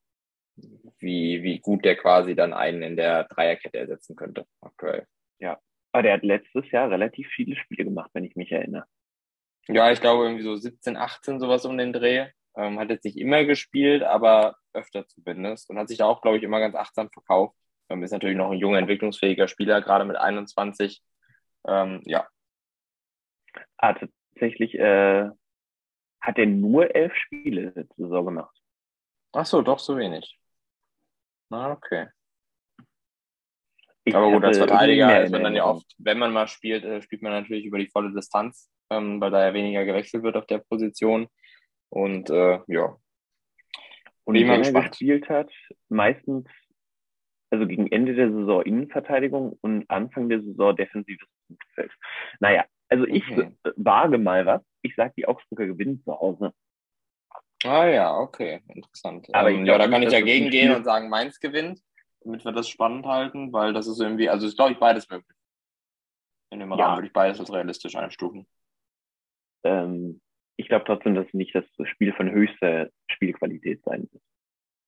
[0.98, 5.06] wie, wie gut der quasi dann einen in der Dreierkette ersetzen könnte aktuell.
[5.38, 5.58] Ja,
[5.94, 8.84] aber der hat letztes Jahr relativ viele Spiele gemacht, wenn ich mich erinnere.
[9.68, 12.26] Ja, ich glaube irgendwie so 17, 18 sowas um den Dreh.
[12.56, 16.36] Ähm, hat jetzt nicht immer gespielt, aber öfter zumindest und hat sich da auch, glaube
[16.36, 17.56] ich, immer ganz achtsam verkauft.
[17.88, 21.00] Ähm, ist natürlich noch ein junger, entwicklungsfähiger Spieler, gerade mit 21.
[21.68, 22.26] Ähm, ja.
[23.76, 25.30] Ah, tatsächlich äh,
[26.20, 28.56] hat er nur elf Spiele letzte Saison gemacht.
[29.30, 30.40] Ach so, doch so wenig.
[31.50, 32.08] Na, okay.
[34.04, 37.00] Ich Aber gut, als Verteidiger ist man dann ja oft, wenn man mal spielt, äh,
[37.00, 40.46] spielt man natürlich über die volle Distanz, ähm, weil da ja weniger gewechselt wird auf
[40.46, 41.28] der Position.
[41.88, 42.96] Und äh, ja.
[44.24, 45.50] Und wie man gespielt hat,
[45.88, 46.46] meistens,
[47.50, 51.92] also gegen Ende der Saison Innenverteidigung und Anfang der Saison defensives Mittelfeld.
[52.40, 53.50] Naja, also ich okay.
[53.76, 54.62] wage mal was.
[54.82, 56.52] Ich sage, die Augsburger gewinnen zu Hause.
[57.64, 59.28] Ah ja, okay, interessant.
[59.32, 61.80] Aber ähm, ja, da kann ich dagegen gehen und sagen, Mainz gewinnt,
[62.24, 65.36] damit wir das spannend halten, weil das ist irgendwie, also ist glaube ich beides möglich.
[66.50, 66.76] In dem ja.
[66.76, 68.46] Rahmen würde ich beides als realistisch einstufen.
[69.64, 70.20] Ähm,
[70.56, 74.22] ich glaube trotzdem, dass nicht das Spiel von höchster Spielqualität sein wird.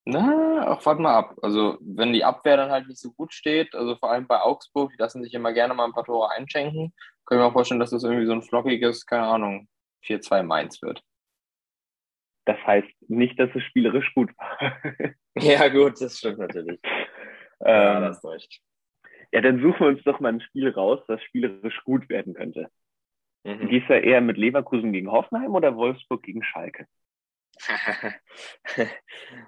[0.09, 1.37] Na, auch warte mal ab.
[1.42, 4.92] Also, wenn die Abwehr dann halt nicht so gut steht, also vor allem bei Augsburg,
[4.92, 6.94] die lassen sich immer gerne mal ein paar Tore einschenken,
[7.25, 9.68] können wir auch vorstellen, dass das irgendwie so ein flockiges, keine Ahnung,
[10.07, 11.03] 4-2 Mainz wird.
[12.44, 14.79] Das heißt nicht, dass es spielerisch gut war.
[15.38, 16.81] ja, gut, das stimmt natürlich.
[17.61, 18.61] Ja, ähm, das recht.
[19.33, 22.69] Ja, dann suchen wir uns doch mal ein Spiel raus, das spielerisch gut werden könnte.
[23.45, 23.69] Mhm.
[23.69, 26.87] Gehst du eher mit Leverkusen gegen Hoffenheim oder Wolfsburg gegen Schalke?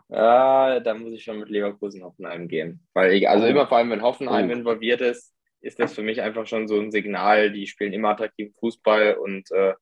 [0.09, 2.87] ja, da muss ich schon mit Leverkusen Hoffenheim gehen.
[2.95, 3.49] Weil ich, also oh.
[3.49, 4.53] immer vor allem, wenn Hoffenheim oh.
[4.53, 8.55] involviert ist, ist das für mich einfach schon so ein Signal, die spielen immer attraktiven
[8.61, 9.75] Fußball und äh,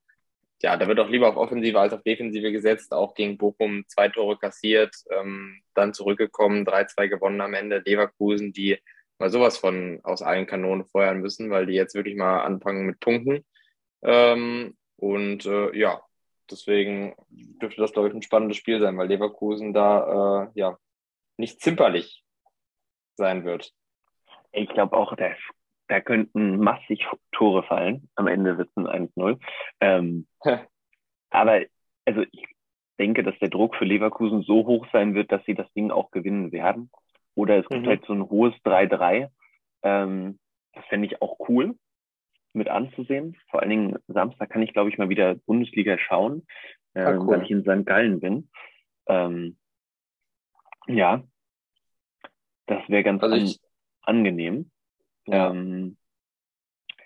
[0.62, 4.08] ja, da wird auch lieber auf Offensive als auf Defensive gesetzt, auch gegen Bochum zwei
[4.08, 7.82] Tore kassiert, ähm, dann zurückgekommen, 3-2 gewonnen am Ende.
[7.84, 8.78] Leverkusen, die
[9.18, 13.00] mal sowas von aus allen Kanonen feuern müssen, weil die jetzt wirklich mal anfangen mit
[13.00, 13.44] Punkten.
[14.02, 16.02] Ähm, und äh, ja,
[16.50, 20.78] deswegen dürfte das, glaube ich, ein spannendes Spiel sein, weil Leverkusen da äh, ja
[21.36, 22.24] nicht zimperlich
[23.16, 23.72] sein wird.
[24.52, 25.32] Ich glaube auch, da,
[25.88, 28.08] da könnten massig Tore fallen.
[28.14, 29.38] Am Ende wird es ein 1-0.
[29.80, 30.26] Ähm,
[31.30, 31.62] aber
[32.04, 32.44] also ich
[32.98, 36.10] denke, dass der Druck für Leverkusen so hoch sein wird, dass sie das Ding auch
[36.10, 36.90] gewinnen werden.
[37.34, 37.88] Oder es gibt mhm.
[37.88, 39.28] halt so ein hohes 3-3.
[39.82, 40.38] Ähm,
[40.72, 41.76] das fände ich auch cool
[42.52, 43.36] mit anzusehen.
[43.50, 46.46] Vor allen Dingen Samstag kann ich, glaube ich, mal wieder Bundesliga schauen,
[46.94, 47.26] ah, cool.
[47.28, 47.86] weil ich in St.
[47.86, 48.48] Gallen bin.
[49.06, 49.56] Ähm,
[50.86, 51.22] ja,
[52.66, 54.70] das wäre ganz also an, angenehm.
[55.26, 55.50] Ja.
[55.50, 55.96] Ähm,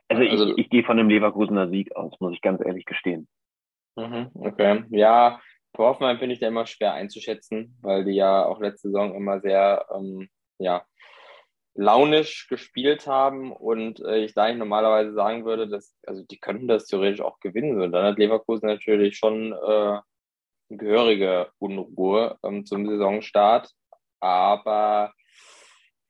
[0.09, 3.29] also, also ich, ich gehe von einem Leverkusener Sieg aus, muss ich ganz ehrlich gestehen.
[3.97, 5.41] Mhm, okay, ja,
[5.75, 9.41] für Hoffenheim finde ich da immer schwer einzuschätzen, weil die ja auch letzte Saison immer
[9.41, 10.29] sehr, ähm,
[10.59, 10.85] ja,
[11.75, 16.67] launisch gespielt haben und äh, ich da eigentlich normalerweise sagen würde, dass, also die könnten
[16.67, 17.81] das theoretisch auch gewinnen.
[17.81, 20.01] Und dann hat Leverkusen natürlich schon äh,
[20.69, 23.71] gehörige Unruhe ähm, zum Saisonstart.
[24.19, 25.13] Aber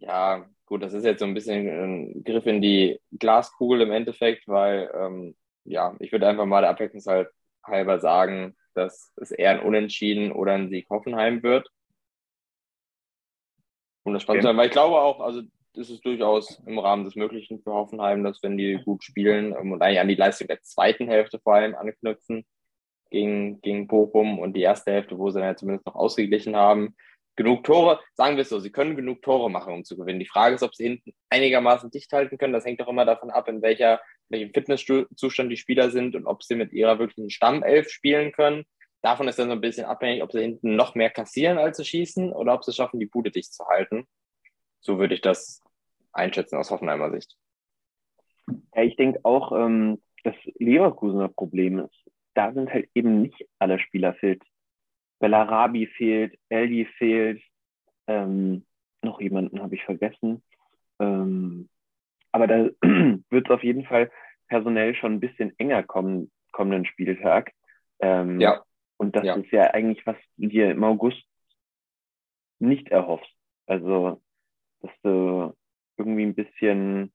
[0.01, 4.49] ja, gut, das ist jetzt so ein bisschen ein Griff in die Glaskugel im Endeffekt,
[4.49, 7.27] weil ähm, ja, ich würde einfach mal der Abwechslung
[7.63, 11.69] halber sagen, dass es eher ein Unentschieden oder ein Sieg Hoffenheim wird.
[14.03, 14.49] Um das spannend okay.
[14.49, 15.43] zu sein, weil ich glaube auch, also
[15.75, 19.73] ist es durchaus im Rahmen des Möglichen für Hoffenheim, dass wenn die gut spielen ähm,
[19.73, 22.45] und eigentlich an die Leistung der zweiten Hälfte vor allem anknüpfen
[23.11, 26.97] gegen, gegen Bochum und die erste Hälfte, wo sie dann ja zumindest noch ausgeglichen haben,
[27.43, 30.21] genug Tore, sagen wir es so, sie können genug Tore machen, um zu gewinnen.
[30.21, 32.53] Die Frage ist, ob sie hinten einigermaßen dicht halten können.
[32.53, 36.43] Das hängt doch immer davon ab, in welcher, welchem Fitnesszustand die Spieler sind und ob
[36.43, 38.65] sie mit ihrer wirklichen Stammelf spielen können.
[39.01, 41.87] Davon ist dann so ein bisschen abhängig, ob sie hinten noch mehr kassieren, als sie
[41.87, 44.07] schießen, oder ob sie es schaffen, die Bude dicht zu halten.
[44.81, 45.63] So würde ich das
[46.13, 47.39] einschätzen aus Hoffenheimer Sicht.
[48.75, 53.79] Ja, ich denke auch, ähm, das Leverkusener Problem ist, da sind halt eben nicht alle
[53.79, 54.43] Spieler fit.
[55.21, 57.43] Bellarabi fehlt, Eldi fehlt,
[58.07, 58.67] ähm,
[59.03, 60.43] noch jemanden habe ich vergessen.
[60.99, 61.69] Ähm,
[62.33, 62.69] aber da
[63.31, 64.11] wird es auf jeden Fall
[64.49, 67.53] personell schon ein bisschen enger kommen, kommenden Spieltag.
[68.01, 68.63] Ähm, ja.
[68.97, 69.35] Und das ja.
[69.37, 71.23] ist ja eigentlich, was du dir im August
[72.59, 73.33] nicht erhoffst.
[73.67, 74.21] Also,
[74.81, 75.55] dass du
[75.97, 77.13] irgendwie ein bisschen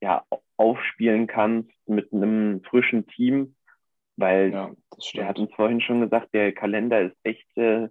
[0.00, 0.24] ja,
[0.56, 3.54] aufspielen kannst mit einem frischen Team,
[4.16, 4.70] weil ja,
[5.14, 7.88] der hat uns vorhin schon gesagt, der Kalender ist echt, äh,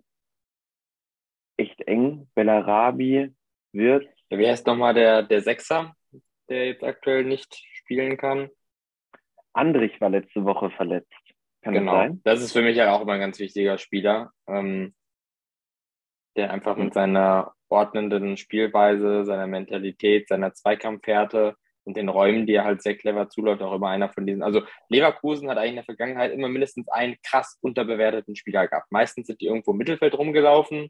[1.58, 2.30] echt eng.
[2.36, 3.34] Bellarabi
[3.72, 4.08] wird.
[4.30, 5.96] Ja, wie heißt nochmal der, der Sechser,
[6.50, 8.50] der jetzt aktuell nicht spielen kann?
[9.54, 11.14] Andrich war letzte Woche verletzt.
[11.62, 11.92] Kann genau.
[11.92, 12.22] das sein?
[12.24, 14.94] Das ist für mich ja auch immer ein ganz wichtiger Spieler, ähm,
[16.36, 22.66] der einfach mit seiner ordnenden Spielweise, seiner Mentalität, seiner Zweikampfhärte und den Räumen, die er
[22.66, 24.44] halt sehr clever zuläuft, auch immer einer von diesen.
[24.44, 28.92] Also Leverkusen hat eigentlich in der Vergangenheit immer mindestens einen krass unterbewerteten Spieler gehabt.
[28.92, 30.90] Meistens sind die irgendwo im Mittelfeld rumgelaufen.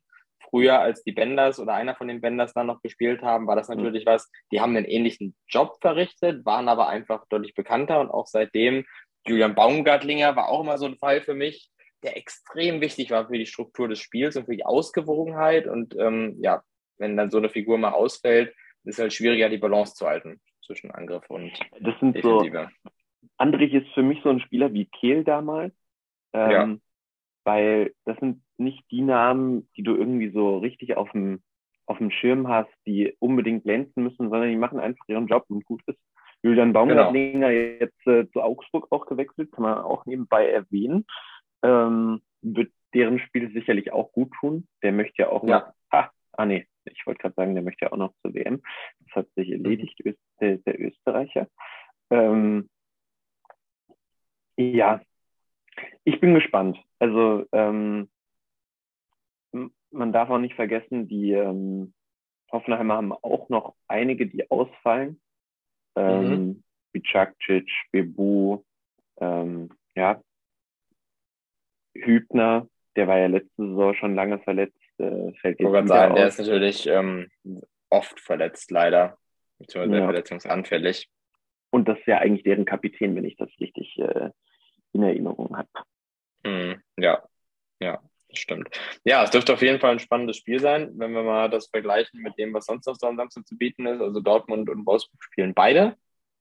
[0.49, 3.69] Früher, als die Benders oder einer von den Benders dann noch gespielt haben, war das
[3.69, 3.77] mhm.
[3.77, 4.09] natürlich mhm.
[4.09, 4.29] was.
[4.51, 8.85] Die haben einen ähnlichen Job verrichtet, waren aber einfach deutlich bekannter und auch seitdem
[9.25, 11.69] Julian Baumgartlinger war auch immer so ein Fall für mich,
[12.03, 15.67] der extrem wichtig war für die Struktur des Spiels und für die Ausgewogenheit.
[15.67, 16.63] Und ähm, ja,
[16.97, 20.39] wenn dann so eine Figur mal ausfällt, ist es halt schwieriger, die Balance zu halten
[20.69, 22.69] zwischen Angriff und das sind Defensive.
[22.83, 22.89] So,
[23.37, 25.73] Andrich ist für mich so ein Spieler wie Kehl damals.
[26.33, 26.77] Ähm, ja.
[27.45, 31.41] Weil das sind nicht die Namen, die du irgendwie so richtig auf dem,
[31.87, 35.65] auf dem Schirm hast, die unbedingt glänzen müssen, sondern die machen einfach ihren Job und
[35.65, 35.97] gut ist.
[36.43, 37.77] Julian Baumgartlinger genau.
[37.79, 41.05] jetzt äh, zu Augsburg auch gewechselt, kann man auch nebenbei erwähnen.
[41.63, 44.67] Ähm, wird deren Spiel sicherlich auch gut tun.
[44.83, 45.59] Der möchte ja auch ja.
[45.59, 48.61] noch, ah, ah nee, ich wollte gerade sagen, der möchte ja auch noch zur WM.
[49.05, 50.15] Das hat sich erledigt, mhm.
[50.39, 51.47] der, der Österreicher.
[52.09, 52.69] Ähm,
[54.57, 55.01] ja,
[56.03, 56.77] ich bin gespannt.
[56.99, 58.09] Also ähm,
[59.91, 61.93] man darf auch nicht vergessen, die ähm,
[62.51, 65.21] Hoffenheimer haben auch noch einige, die ausfallen
[65.95, 66.63] ähm, mhm.
[66.93, 68.63] wie Cakcic, Bebu,
[69.17, 70.21] ähm, ja,
[71.93, 76.39] Hübner, der war ja letzte Saison schon lange verletzt, äh, fällt jetzt sagen, der ist
[76.39, 77.29] natürlich ähm,
[77.89, 79.17] oft verletzt, leider,
[79.57, 80.05] beziehungsweise ja.
[80.05, 81.09] verletzungsanfällig.
[81.71, 84.29] Und das ist ja eigentlich deren Kapitän, wenn ich das richtig äh,
[84.93, 85.69] in Erinnerung habe.
[86.43, 86.81] Mhm.
[86.97, 87.23] Ja,
[87.79, 88.69] ja, das stimmt.
[89.03, 92.21] Ja, es dürfte auf jeden Fall ein spannendes Spiel sein, wenn wir mal das vergleichen
[92.21, 94.01] mit dem, was sonst noch so am Samstag zu bieten ist.
[94.01, 95.95] Also Dortmund und Wolfsburg spielen beide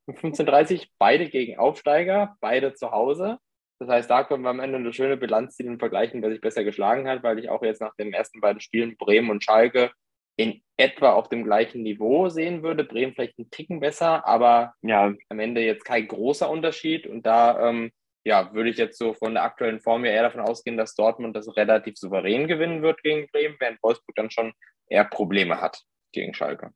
[0.08, 3.38] um 15.30 beide gegen Aufsteiger, beide zu Hause.
[3.78, 6.40] Das heißt, da können wir am Ende eine schöne Bilanz ziehen und vergleichen, wer sich
[6.40, 9.90] besser geschlagen hat, weil ich auch jetzt nach den ersten beiden Spielen Bremen und Schalke
[10.36, 12.84] in etwa auf dem gleichen Niveau sehen würde.
[12.84, 17.06] Bremen vielleicht einen Ticken besser, aber ja, am Ende jetzt kein großer Unterschied.
[17.06, 17.90] Und da ähm,
[18.24, 21.34] ja, würde ich jetzt so von der aktuellen Form ja eher davon ausgehen, dass Dortmund
[21.34, 24.52] das relativ souverän gewinnen wird gegen Bremen, während Wolfsburg dann schon
[24.88, 26.72] eher Probleme hat gegen Schalke.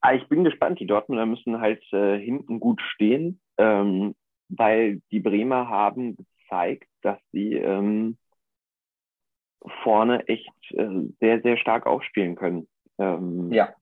[0.00, 0.80] Ah, ich bin gespannt.
[0.80, 4.14] Die Dortmunder müssen halt äh, hinten gut stehen, ähm,
[4.48, 8.16] weil die Bremer haben gezeigt, dass sie ähm,
[9.82, 12.68] vorne echt äh, sehr, sehr stark aufspielen können.
[12.98, 13.74] Ähm, ja.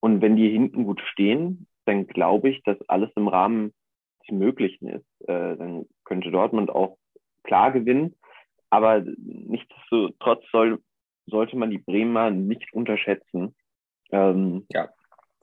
[0.00, 3.72] Und wenn die hinten gut stehen, dann glaube ich, dass alles im Rahmen
[4.22, 6.98] des Möglichen ist, äh, dann könnte Dortmund auch
[7.42, 8.16] klar gewinnen.
[8.70, 10.80] Aber nichtsdestotrotz soll,
[11.26, 13.54] sollte man die Bremer nicht unterschätzen.
[14.10, 14.88] Ähm, ja,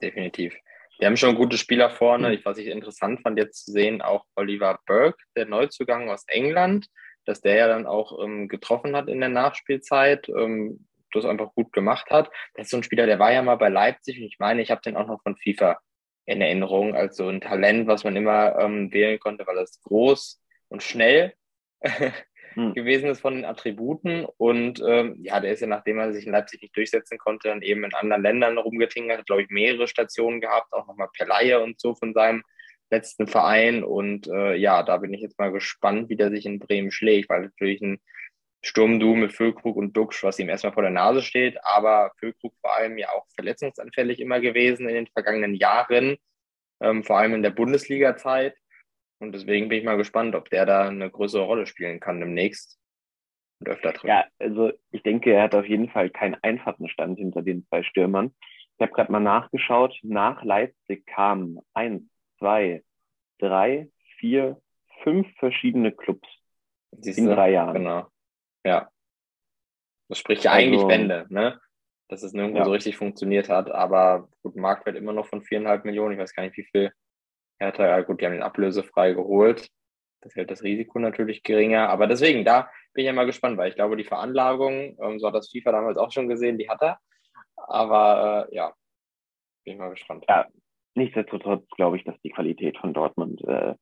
[0.02, 0.54] definitiv.
[1.00, 2.28] Wir haben schon gute Spieler vorne.
[2.28, 2.34] Hm.
[2.34, 6.88] Ich, was ich interessant fand, jetzt zu sehen, auch Oliver Burke, der Neuzugang aus England,
[7.24, 11.72] dass der ja dann auch ähm, getroffen hat in der Nachspielzeit, ähm, das einfach gut
[11.72, 12.30] gemacht hat.
[12.54, 14.70] Das ist so ein Spieler, der war ja mal bei Leipzig und ich meine, ich
[14.70, 15.80] habe den auch noch von FIFA
[16.26, 20.38] in Erinnerung als so ein Talent, was man immer ähm, wählen konnte, weil es groß
[20.68, 21.32] und schnell
[22.54, 22.74] hm.
[22.74, 24.26] gewesen ist von den Attributen.
[24.36, 27.62] Und ähm, ja, der ist ja, nachdem er sich in Leipzig nicht durchsetzen konnte, dann
[27.62, 31.60] eben in anderen Ländern rumgetingert, hat, glaube ich, mehrere Stationen gehabt, auch nochmal per Laie
[31.60, 32.42] und so von seinem
[32.90, 33.84] letzten Verein.
[33.84, 37.30] Und äh, ja, da bin ich jetzt mal gespannt, wie der sich in Bremen schlägt,
[37.30, 38.00] weil natürlich ein
[38.62, 42.76] Sturmdu mit Füllkrug und Duxch, was ihm erstmal vor der Nase steht, aber Füllkrug vor
[42.76, 46.18] allem ja auch verletzungsanfällig immer gewesen in den vergangenen Jahren,
[46.82, 48.54] ähm, vor allem in der Bundesliga-Zeit.
[49.20, 52.80] Und deswegen bin ich mal gespannt, ob der da eine größere Rolle spielen kann demnächst.
[53.60, 54.06] und öfter trifft.
[54.06, 57.82] Ja, also ich denke, er hat auf jeden Fall keinen einfachen Stand hinter den zwei
[57.82, 58.34] Stürmern.
[58.76, 59.98] Ich habe gerade mal nachgeschaut.
[60.02, 62.02] Nach Leipzig kamen eins,
[62.38, 62.82] zwei,
[63.38, 64.60] drei, vier,
[65.02, 66.28] fünf verschiedene Clubs
[66.92, 67.20] Siehste?
[67.20, 67.74] in drei Jahren.
[67.74, 68.06] Genau.
[68.64, 68.90] Ja.
[70.08, 71.60] Das spricht ja also, eigentlich Bände, ne?
[72.08, 72.64] Dass es nirgendwo ja.
[72.64, 73.70] so richtig funktioniert hat.
[73.70, 76.14] Aber gut, Marktwert immer noch von viereinhalb Millionen.
[76.14, 76.92] Ich weiß gar nicht, wie viel
[77.60, 79.68] Hertha, ja gut, die haben den ablösefrei geholt.
[80.22, 81.88] Das hält das Risiko natürlich geringer.
[81.88, 85.26] Aber deswegen, da bin ich ja mal gespannt, weil ich glaube, die Veranlagung, ähm, so
[85.26, 86.98] hat das FIFA damals auch schon gesehen, die hat er.
[87.56, 88.72] Aber äh, ja,
[89.64, 90.24] bin ich mal gespannt.
[90.28, 90.46] Ja,
[90.94, 93.74] nichtsdestotrotz glaube ich, dass die Qualität von Dortmund äh,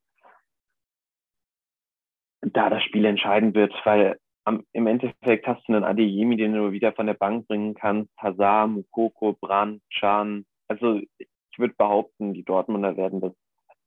[2.42, 6.72] da das Spiel entscheiden wird, weil am, im Endeffekt hast du einen Adeyemi, den du
[6.72, 10.46] wieder von der Bank bringen kannst, Hazard, Mukoko, Brand, Chan.
[10.68, 13.34] Also ich würde behaupten, die Dortmunder werden das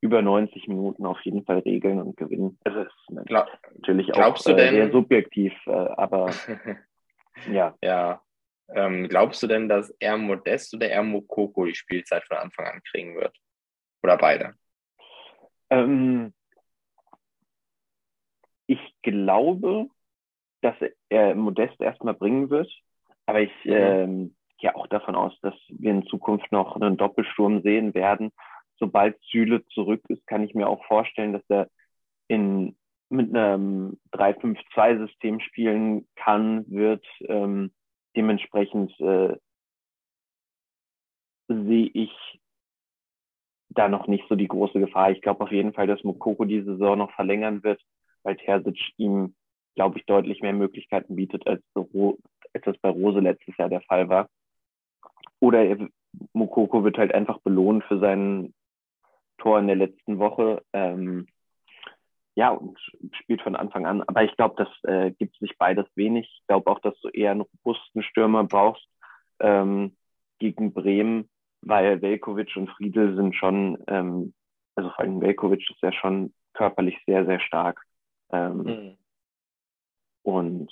[0.01, 2.57] über 90 Minuten auf jeden Fall regeln und gewinnen.
[2.63, 6.31] Also ist Glaub, natürlich auch äh, sehr subjektiv, äh, aber
[7.51, 7.75] ja.
[7.83, 8.21] Ja.
[8.73, 12.81] Ähm, glaubst du denn, dass er Modest oder er Mokoko die Spielzeit von Anfang an
[12.89, 13.35] kriegen wird?
[14.01, 14.55] Oder beide?
[15.69, 16.33] Ähm,
[18.65, 19.87] ich glaube,
[20.61, 20.75] dass
[21.09, 22.71] er Modest erstmal bringen wird,
[23.25, 23.73] aber ich mhm.
[23.73, 28.31] ähm, gehe auch davon aus, dass wir in Zukunft noch einen Doppelsturm sehen werden
[28.81, 31.69] sobald Süle zurück ist, kann ich mir auch vorstellen, dass er
[32.27, 32.75] in,
[33.09, 37.05] mit einem 3-5-2-System spielen kann, wird.
[37.27, 37.71] Ähm,
[38.15, 39.37] dementsprechend äh,
[41.47, 42.11] sehe ich
[43.69, 45.11] da noch nicht so die große Gefahr.
[45.11, 47.81] Ich glaube auf jeden Fall, dass Mokoko die Saison noch verlängern wird,
[48.23, 49.35] weil Terzic ihm,
[49.75, 54.09] glaube ich, deutlich mehr Möglichkeiten bietet, als, als das bei Rose letztes Jahr der Fall
[54.09, 54.27] war.
[55.39, 55.87] Oder er,
[56.33, 58.53] Mokoko wird halt einfach belohnt für seinen
[59.41, 60.63] Tor in der letzten Woche.
[60.73, 61.27] Ähm,
[62.35, 62.79] ja, und
[63.21, 64.03] spielt von Anfang an.
[64.03, 66.29] Aber ich glaube, das äh, gibt sich beides wenig.
[66.33, 68.87] Ich glaube auch, dass du eher einen robusten Stürmer brauchst
[69.39, 69.97] ähm,
[70.39, 71.29] gegen Bremen,
[71.61, 74.33] weil Velkovic und Friedel sind schon, ähm,
[74.75, 77.81] also vor allem Velkovic ist ja schon körperlich sehr, sehr stark.
[78.31, 78.97] Ähm, mhm.
[80.23, 80.71] Und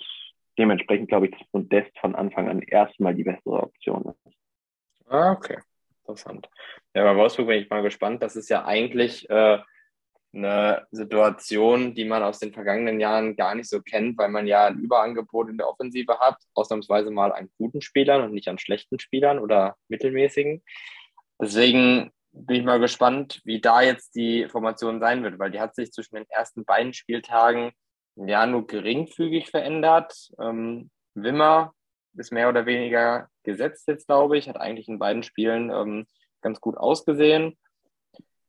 [0.58, 4.36] dementsprechend glaube ich, dass Modest von Anfang an erstmal die bessere Option ist.
[5.08, 5.58] Ah, okay
[6.10, 6.50] interessant.
[6.94, 8.24] Ja, bei Wolfsburg bin ich mal gespannt.
[8.24, 9.60] Das ist ja eigentlich äh,
[10.34, 14.66] eine Situation, die man aus den vergangenen Jahren gar nicht so kennt, weil man ja
[14.66, 19.00] ein Überangebot in der Offensive hat, ausnahmsweise mal an guten Spielern und nicht an schlechten
[19.00, 20.64] Spielern oder mittelmäßigen.
[21.42, 25.76] Deswegen bin ich mal gespannt, wie da jetzt die Formation sein wird, weil die hat
[25.76, 27.72] sich zwischen den ersten beiden Spieltagen
[28.16, 30.32] ja nur geringfügig verändert.
[30.40, 31.74] Ähm, Wimmer
[32.16, 34.50] ist mehr oder weniger gesetzt jetzt, glaube ich.
[34.50, 36.08] Hat eigentlich in beiden Spielen ähm,
[36.42, 37.58] ganz gut ausgesehen.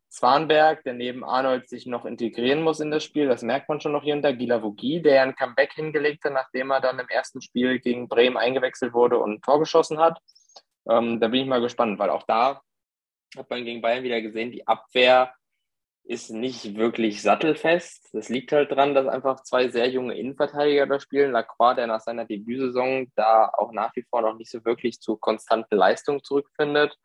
[0.09, 3.93] Zwanberg, der neben Arnold sich noch integrieren muss in das Spiel, das merkt man schon
[3.93, 4.33] noch hier hinter.
[4.33, 8.37] Gila Vogie, der ein Comeback hingelegt hat, nachdem er dann im ersten Spiel gegen Bremen
[8.37, 10.21] eingewechselt wurde und ein Tor geschossen hat.
[10.89, 12.61] Ähm, da bin ich mal gespannt, weil auch da
[13.37, 15.33] hat man gegen Bayern wieder gesehen, die Abwehr
[16.05, 18.09] ist nicht wirklich sattelfest.
[18.13, 21.33] Das liegt halt daran, dass einfach zwei sehr junge Innenverteidiger da spielen.
[21.33, 25.17] Lacroix, der nach seiner Debütsaison da auch nach wie vor noch nicht so wirklich zu
[25.17, 26.97] konstanten Leistungen zurückfindet.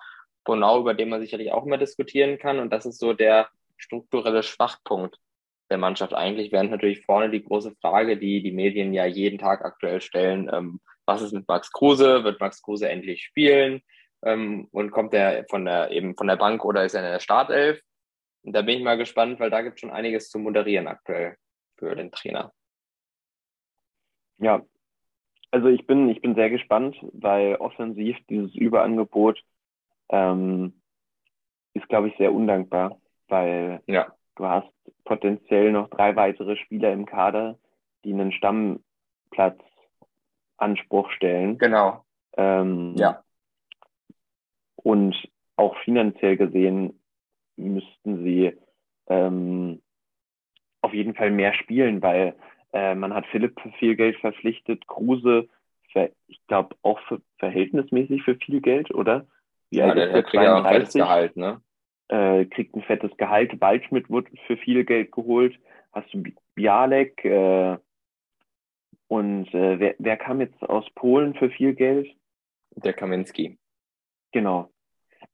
[0.43, 2.60] Bonau, über den man sicherlich auch mehr diskutieren kann.
[2.60, 5.17] Und das ist so der strukturelle Schwachpunkt
[5.69, 6.13] der Mannschaft.
[6.13, 10.49] Eigentlich wäre natürlich vorne die große Frage, die die Medien ja jeden Tag aktuell stellen.
[10.51, 12.23] Ähm, was ist mit Max Kruse?
[12.23, 13.81] Wird Max Kruse endlich spielen?
[14.23, 17.19] Ähm, und kommt er von der, eben von der Bank oder ist er in der
[17.19, 17.81] Startelf?
[18.45, 21.36] Und da bin ich mal gespannt, weil da gibt es schon einiges zu moderieren aktuell
[21.77, 22.53] für den Trainer.
[24.38, 24.62] Ja,
[25.49, 29.43] also ich bin, ich bin sehr gespannt, weil offensiv dieses Überangebot
[30.10, 30.79] ähm,
[31.73, 34.13] ist, glaube ich, sehr undankbar, weil ja.
[34.36, 34.69] du hast
[35.05, 37.58] potenziell noch drei weitere Spieler im Kader,
[38.03, 41.58] die einen Stammplatzanspruch stellen.
[41.58, 42.05] Genau.
[42.38, 43.23] Ähm, ja.
[44.75, 45.15] Und
[45.55, 46.99] auch finanziell gesehen
[47.57, 48.53] müssten sie
[49.07, 49.81] ähm,
[50.81, 52.35] auf jeden Fall mehr spielen, weil
[52.73, 55.47] äh, man hat Philipp für viel Geld verpflichtet, Kruse,
[55.91, 59.25] für, ich glaube auch für, verhältnismäßig für viel Geld, oder?
[59.69, 61.61] Wie ja, der, der kriegt ja ein fettes Gehalt, ne?
[62.07, 63.59] Äh, kriegt ein fettes Gehalt.
[63.59, 65.57] Waldschmidt wird für viel Geld geholt.
[65.91, 66.23] Hast du
[66.53, 67.77] Bialek äh,
[69.07, 72.13] und äh, wer, wer kam jetzt aus Polen für viel Geld?
[72.75, 73.57] Der Kaminski.
[74.32, 74.69] Genau.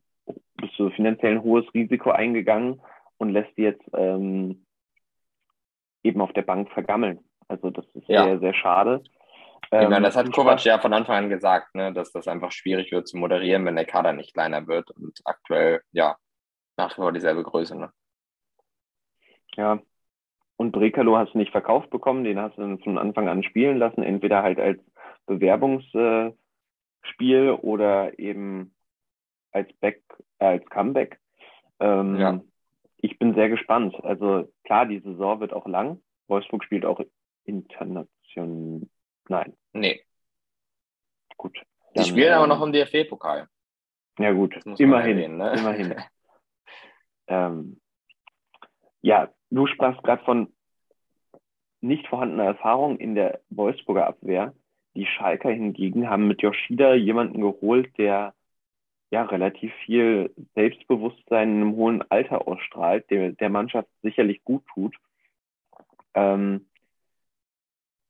[0.55, 2.82] bist du finanziell ein hohes Risiko eingegangen
[3.18, 4.65] und lässt die jetzt ähm,
[6.03, 7.20] eben auf der Bank vergammeln.
[7.47, 8.26] Also das ist ja.
[8.26, 9.03] sehr, sehr schade.
[9.72, 12.51] Ähm, ich meine, das hat Kovac ja von Anfang an gesagt, ne, dass das einfach
[12.51, 16.18] schwierig wird zu moderieren, wenn der Kader nicht kleiner wird und aktuell, ja,
[16.78, 17.78] nach wie vor dieselbe Größe.
[17.78, 17.91] Ne?
[19.58, 19.82] Ja,
[20.58, 23.78] und Brekalo hast du nicht verkauft bekommen, den hast du dann von Anfang an spielen
[23.78, 24.80] lassen, entweder halt als
[25.28, 26.36] Bewerbungsspiel
[27.20, 28.74] äh, oder eben
[29.51, 30.01] als Back,
[30.39, 31.20] äh, als Comeback.
[31.80, 32.41] Ähm, ja.
[32.97, 33.95] Ich bin sehr gespannt.
[34.03, 36.01] Also klar, die Saison wird auch lang.
[36.28, 36.99] Wolfsburg spielt auch
[37.45, 38.82] international.
[39.30, 39.55] Nein.
[39.74, 40.01] Nee.
[41.38, 41.62] Gut.
[41.95, 43.47] Die spielen aber noch im DFB-Pokal.
[44.20, 45.18] Ja gut, immerhin.
[45.18, 45.53] Erwähnen, ne?
[45.55, 45.95] Immerhin.
[47.28, 47.80] ähm,
[49.01, 50.54] ja, du sprachst gerade von
[51.82, 54.54] nicht vorhandener Erfahrung in der Wolfsburger Abwehr.
[54.95, 58.34] Die Schalker hingegen haben mit Yoshida jemanden geholt, der
[59.10, 64.95] ja relativ viel Selbstbewusstsein in einem hohen Alter ausstrahlt, der der Mannschaft sicherlich gut tut.
[66.14, 66.68] Ähm,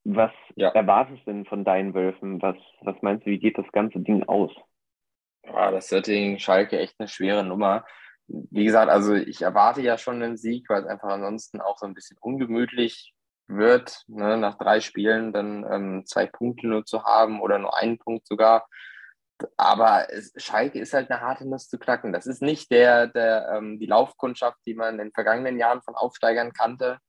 [0.04, 0.70] was ja.
[0.70, 2.42] erwartest du denn von deinen Wölfen?
[2.42, 4.52] Was, was meinst du, wie geht das ganze Ding aus?
[5.44, 7.86] Ja, das wird gegen Schalke echt eine schwere Nummer.
[8.28, 11.86] Wie gesagt, also ich erwarte ja schon einen Sieg, weil es einfach ansonsten auch so
[11.86, 13.14] ein bisschen ungemütlich
[13.48, 17.98] wird, ne, nach drei Spielen dann ähm, zwei Punkte nur zu haben oder nur einen
[17.98, 18.68] Punkt sogar.
[19.56, 22.12] Aber es, Schalke ist halt eine harte Nuss zu knacken.
[22.12, 25.96] Das ist nicht der, der ähm, die Laufkundschaft, die man in den vergangenen Jahren von
[25.96, 27.00] Aufsteigern kannte.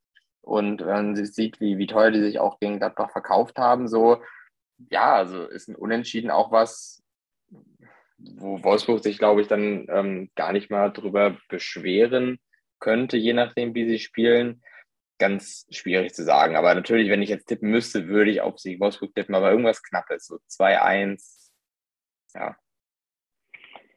[0.43, 4.23] Und wenn man sieht, wie, wie teuer die sich auch gegen Gladbach verkauft haben, so,
[4.91, 7.03] ja, also ist ein Unentschieden auch was,
[8.19, 12.39] wo Wolfsburg sich, glaube ich, dann ähm, gar nicht mal drüber beschweren
[12.81, 14.63] könnte, je nachdem, wie sie spielen
[15.19, 16.57] ganz schwierig zu sagen.
[16.57, 19.83] Aber natürlich, wenn ich jetzt tippen müsste, würde ich auf Sieg Wolfsburg tippen, aber irgendwas
[19.83, 21.51] Knappes, so 2-1.
[22.35, 22.57] Ja.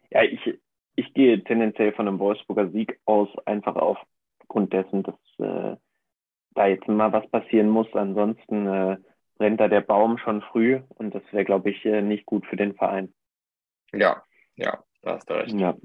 [0.09, 0.59] Ja, ich,
[0.95, 5.77] ich gehe tendenziell von einem Wolfsburger Sieg aus, einfach aufgrund dessen, dass äh,
[6.53, 7.87] da jetzt mal was passieren muss.
[7.93, 8.97] Ansonsten äh,
[9.37, 12.57] brennt da der Baum schon früh und das wäre, glaube ich, äh, nicht gut für
[12.57, 13.13] den Verein.
[13.93, 14.23] Ja,
[14.55, 15.53] ja, da hast du recht.
[15.53, 15.75] Ja,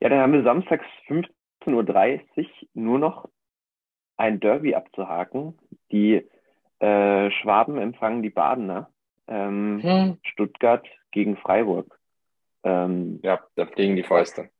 [0.00, 3.28] ja dann haben wir samstags 15.30 Uhr nur noch
[4.16, 5.58] ein Derby abzuhaken.
[5.90, 6.26] Die
[6.78, 8.90] äh, Schwaben empfangen die Badener.
[9.28, 10.18] Ähm, hm.
[10.22, 11.98] Stuttgart gegen Freiburg.
[12.64, 14.50] Ähm, ja, da fliegen die Fäuste.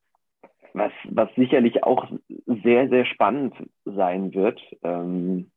[0.73, 2.11] Was, was sicherlich auch
[2.47, 5.51] sehr, sehr spannend sein wird, ähm,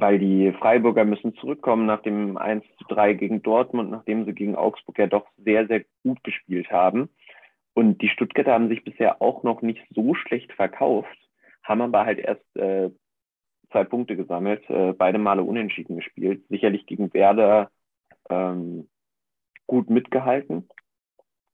[0.00, 4.56] weil die Freiburger müssen zurückkommen nach dem 1 zu 3 gegen Dortmund, nachdem sie gegen
[4.56, 7.08] Augsburg ja doch sehr, sehr gut gespielt haben.
[7.74, 11.18] Und die Stuttgarter haben sich bisher auch noch nicht so schlecht verkauft
[11.64, 12.90] haben aber halt erst äh,
[13.72, 16.44] zwei Punkte gesammelt, äh, beide Male unentschieden gespielt.
[16.48, 17.70] Sicherlich gegen Werder
[18.28, 18.88] ähm,
[19.66, 20.68] gut mitgehalten.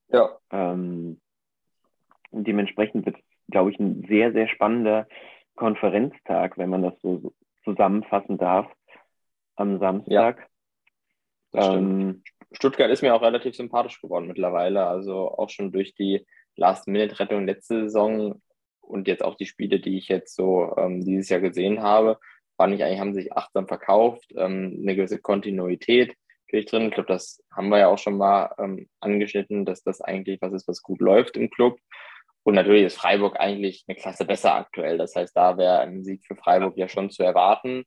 [0.09, 0.37] Ja.
[0.51, 1.21] Ähm,
[2.33, 3.17] dementsprechend wird,
[3.49, 5.07] glaube ich, ein sehr, sehr spannender
[5.55, 7.33] Konferenztag, wenn man das so
[7.65, 8.71] zusammenfassen darf,
[9.57, 10.49] am Samstag.
[11.53, 14.87] Ja, ähm, Stuttgart ist mir auch relativ sympathisch geworden mittlerweile.
[14.87, 18.41] Also auch schon durch die Last-Minute-Rettung letzte Saison
[18.81, 22.19] und jetzt auch die Spiele, die ich jetzt so ähm, dieses Jahr gesehen habe,
[22.57, 26.15] fand ich eigentlich, haben sich achtsam verkauft, ähm, eine gewisse Kontinuität
[26.47, 26.89] natürlich drin.
[26.89, 30.53] Ich glaube, das haben wir ja auch schon mal ähm, angeschnitten, dass das eigentlich was
[30.53, 31.79] ist, was gut läuft im Club.
[32.43, 34.99] Und natürlich ist Freiburg eigentlich eine Klasse besser aktuell.
[34.99, 37.85] Das heißt, da wäre ein Sieg für Freiburg ja schon zu erwarten.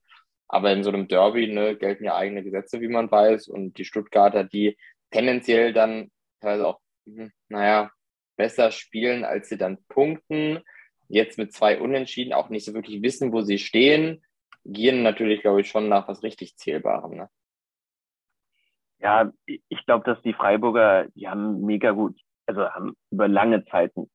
[0.48, 3.48] Aber in so einem Derby ne, gelten ja eigene Gesetze, wie man weiß.
[3.48, 4.76] Und die Stuttgarter, die
[5.10, 7.90] tendenziell dann teilweise auch, hm, naja,
[8.36, 10.60] besser spielen, als sie dann punkten,
[11.08, 14.24] jetzt mit zwei Unentschieden auch nicht so wirklich wissen, wo sie stehen,
[14.64, 17.16] gehen natürlich, glaube ich, schon nach was richtig Zählbarem.
[17.16, 17.28] Ne?
[19.00, 24.10] Ja, ich glaube, dass die Freiburger, die haben mega gut, also haben über lange Zeiten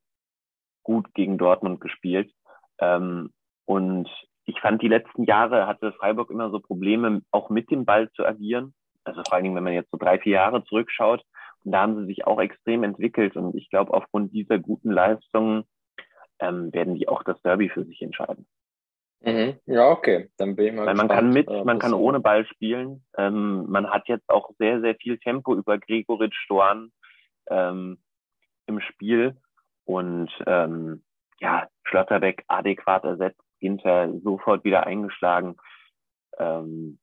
[0.89, 2.31] gut gegen Dortmund gespielt.
[2.79, 3.29] Ähm,
[3.65, 4.09] und
[4.45, 8.25] ich fand, die letzten Jahre hatte Freiburg immer so Probleme, auch mit dem Ball zu
[8.25, 8.73] agieren.
[9.03, 11.23] Also vor allen Dingen, wenn man jetzt so drei, vier Jahre zurückschaut.
[11.63, 13.35] Und da haben sie sich auch extrem entwickelt.
[13.35, 15.65] Und ich glaube, aufgrund dieser guten Leistungen
[16.39, 18.47] ähm, werden die auch das Derby für sich entscheiden.
[19.21, 19.59] Mhm.
[19.67, 20.31] Ja, okay.
[20.37, 23.03] Dann bin ich mal Weil man kann mit, äh, man kann ohne Ball spielen.
[23.15, 26.91] Ähm, man hat jetzt auch sehr, sehr viel Tempo über Gregoritsch, Stoan
[27.51, 27.99] ähm,
[28.65, 29.37] im Spiel.
[29.89, 31.03] Und ähm,
[31.39, 35.57] ja, Schlotterbeck adäquat ersetzt, Ginter sofort wieder eingeschlagen.
[36.37, 36.99] Ähm,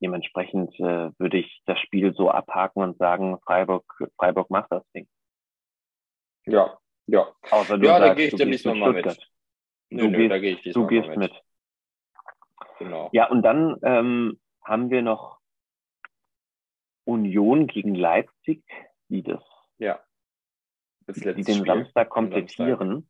[0.00, 3.84] dementsprechend äh, würde ich das Spiel so abhaken und sagen, Freiburg,
[4.16, 5.08] Freiburg macht das Ding.
[6.46, 9.28] Ja, ja, Außer du ja sagst, da gehe ich dem diesmal mal mit.
[9.90, 11.18] Nö, du nö, gehst, da gehe ich du gehst mit.
[11.18, 11.42] mit.
[12.78, 13.10] Genau.
[13.10, 15.40] Ja, und dann ähm, haben wir noch
[17.04, 18.62] Union gegen Leipzig,
[19.08, 19.42] die das,
[19.78, 19.98] ja.
[21.12, 21.66] Die den Spiel.
[21.66, 23.08] Samstag komplettieren.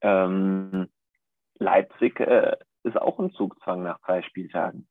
[0.00, 0.30] Samstag.
[0.30, 0.88] Ähm,
[1.58, 4.88] Leipzig äh, ist auch im Zugzwang nach drei Spieltagen.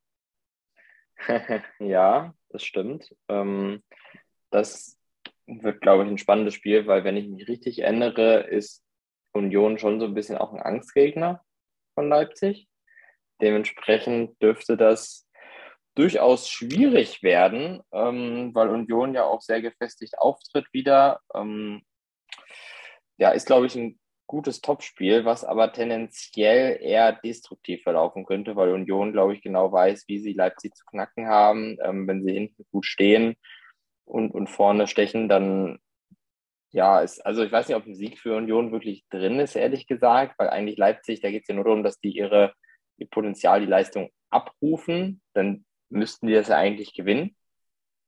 [1.79, 3.15] ja, das stimmt.
[3.27, 3.83] Ähm,
[4.49, 4.97] das
[5.45, 8.83] wird, glaube ich, ein spannendes Spiel, weil wenn ich mich richtig erinnere, ist
[9.33, 11.43] Union schon so ein bisschen auch ein Angstgegner
[11.93, 12.67] von Leipzig.
[13.41, 15.27] Dementsprechend dürfte das
[15.95, 21.19] durchaus schwierig werden, ähm, weil Union ja auch sehr gefestigt auftritt wieder.
[21.33, 21.81] Ähm,
[23.17, 28.71] ja, ist, glaube ich, ein gutes Topspiel, was aber tendenziell eher destruktiv verlaufen könnte, weil
[28.71, 31.77] Union, glaube ich, genau weiß, wie sie Leipzig zu knacken haben.
[31.83, 33.35] Ähm, wenn sie hinten gut stehen
[34.05, 35.79] und, und vorne stechen, dann
[36.71, 39.87] ja, ist, also ich weiß nicht, ob ein Sieg für Union wirklich drin ist, ehrlich
[39.87, 42.53] gesagt, weil eigentlich Leipzig, da geht es ja nur darum, dass die ihre
[43.01, 45.21] ihr Potenzial, die Leistung abrufen.
[45.33, 47.35] Dann müssten die das ja eigentlich gewinnen,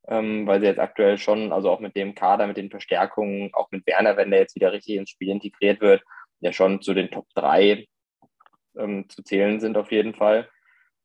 [0.08, 3.72] ähm, weil sie jetzt aktuell schon, also auch mit dem Kader, mit den Verstärkungen, auch
[3.72, 6.04] mit Werner, wenn der jetzt wieder richtig ins Spiel integriert wird,
[6.40, 7.88] ja schon zu den Top 3
[8.78, 10.50] ähm, zu zählen sind auf jeden Fall.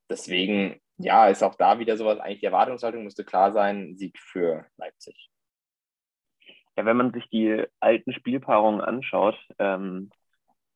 [0.09, 4.65] Deswegen, ja, ist auch da wieder sowas, eigentlich die Erwartungshaltung müsste klar sein, Sieg für
[4.77, 5.29] Leipzig.
[6.75, 10.11] Ja, wenn man sich die alten Spielpaarungen anschaut, ähm,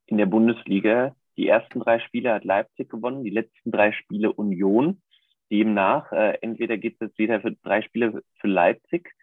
[0.06, 5.02] in der Bundesliga, die ersten drei Spiele hat Leipzig gewonnen, die letzten drei Spiele Union
[5.50, 9.14] demnach, äh, entweder geht es jetzt wieder für drei Spiele für Leipzig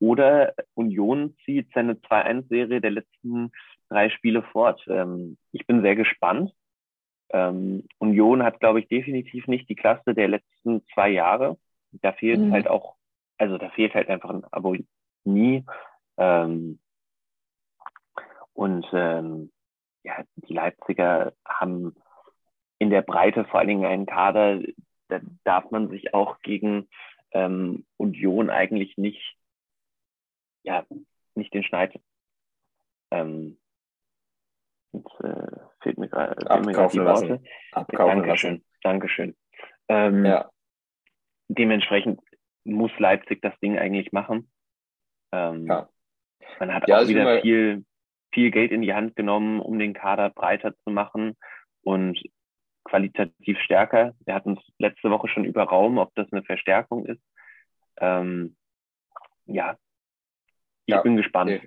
[0.00, 3.52] oder Union zieht seine 2-1-Serie der letzten
[3.88, 4.84] drei Spiele fort.
[4.88, 6.52] Ähm, ich bin sehr gespannt.
[7.30, 11.58] Ähm, Union hat, glaube ich, definitiv nicht die Klasse der letzten zwei Jahre.
[11.92, 12.52] Da fehlt mhm.
[12.52, 12.96] halt auch,
[13.38, 14.76] also da fehlt halt einfach ein Abo
[15.24, 15.64] nie.
[16.16, 16.78] Ähm,
[18.52, 19.50] und ähm,
[20.04, 21.94] ja, die Leipziger haben
[22.78, 24.60] in der Breite vor allen Dingen einen Kader,
[25.20, 26.88] da darf man sich auch gegen
[27.32, 29.36] ähm, Union eigentlich nicht,
[30.62, 30.86] ja,
[31.34, 32.00] nicht den Schneid.
[33.10, 33.58] Ähm,
[34.92, 37.42] jetzt äh, fehlt mir gerade die Worte.
[37.72, 38.50] Abkaufen Dankeschön.
[38.52, 38.66] Lassen.
[38.82, 39.36] Dankeschön.
[39.88, 40.50] Ähm, ja.
[41.48, 42.20] Dementsprechend
[42.64, 44.50] muss Leipzig das Ding eigentlich machen.
[45.32, 45.88] Ähm, ja.
[46.60, 47.84] Man hat ja, auch wieder viel,
[48.32, 51.36] viel Geld in die Hand genommen, um den Kader breiter zu machen.
[51.82, 52.22] Und
[52.84, 54.14] qualitativ stärker.
[54.24, 57.22] Wir hatten es letzte Woche schon über Raum, ob das eine Verstärkung ist.
[57.98, 58.56] Ähm,
[59.46, 59.76] ja,
[60.86, 61.60] ich ja, bin gespannt.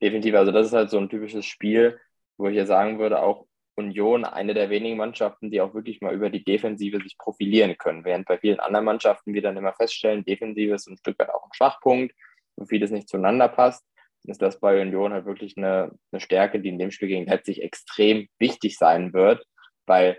[0.00, 1.98] Definitiv, also das ist halt so ein typisches Spiel,
[2.36, 3.46] wo ich ja sagen würde, auch
[3.76, 8.04] Union eine der wenigen Mannschaften, die auch wirklich mal über die Defensive sich profilieren können.
[8.04, 11.44] Während bei vielen anderen Mannschaften wir dann immer feststellen, Defensive ist ein Stück weit auch
[11.44, 12.14] ein Schwachpunkt,
[12.56, 13.86] wo vieles nicht zueinander passt,
[14.24, 17.62] ist das bei Union halt wirklich eine, eine Stärke, die in dem Spiel gegen Leipzig
[17.62, 19.46] extrem wichtig sein wird,
[19.86, 20.18] weil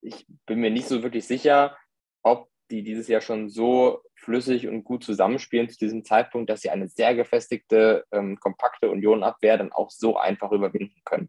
[0.00, 1.76] ich bin mir nicht so wirklich sicher,
[2.22, 6.70] ob die dieses Jahr schon so flüssig und gut zusammenspielen zu diesem Zeitpunkt, dass sie
[6.70, 11.28] eine sehr gefestigte, ähm, kompakte Union-Abwehr dann auch so einfach überwinden können.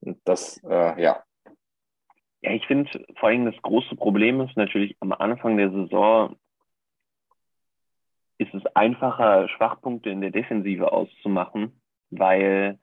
[0.00, 1.22] Und das, äh, ja.
[2.42, 6.36] Ja, ich finde vor allem das große Problem ist natürlich am Anfang der Saison
[8.38, 11.80] ist es einfacher, Schwachpunkte in der Defensive auszumachen,
[12.10, 12.78] weil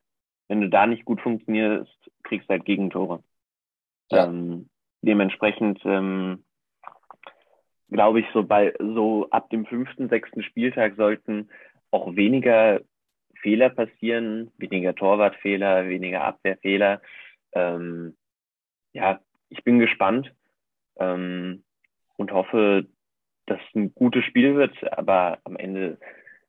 [0.48, 3.24] wenn du da nicht gut funktionierst, kriegst du halt Gegentore.
[4.14, 4.26] Ja.
[4.26, 4.70] Ähm,
[5.02, 6.44] dementsprechend ähm,
[7.94, 11.50] glaube ich, so bei so ab dem fünften, sechsten Spieltag sollten
[11.92, 12.82] auch weniger
[13.42, 17.02] Fehler passieren, weniger Torwartfehler, weniger Abwehrfehler.
[17.54, 18.18] Ähm,
[18.94, 20.34] ja, ich bin gespannt
[20.98, 21.64] ähm,
[22.18, 22.88] und hoffe,
[23.46, 25.98] dass ein gutes Spiel wird, aber am Ende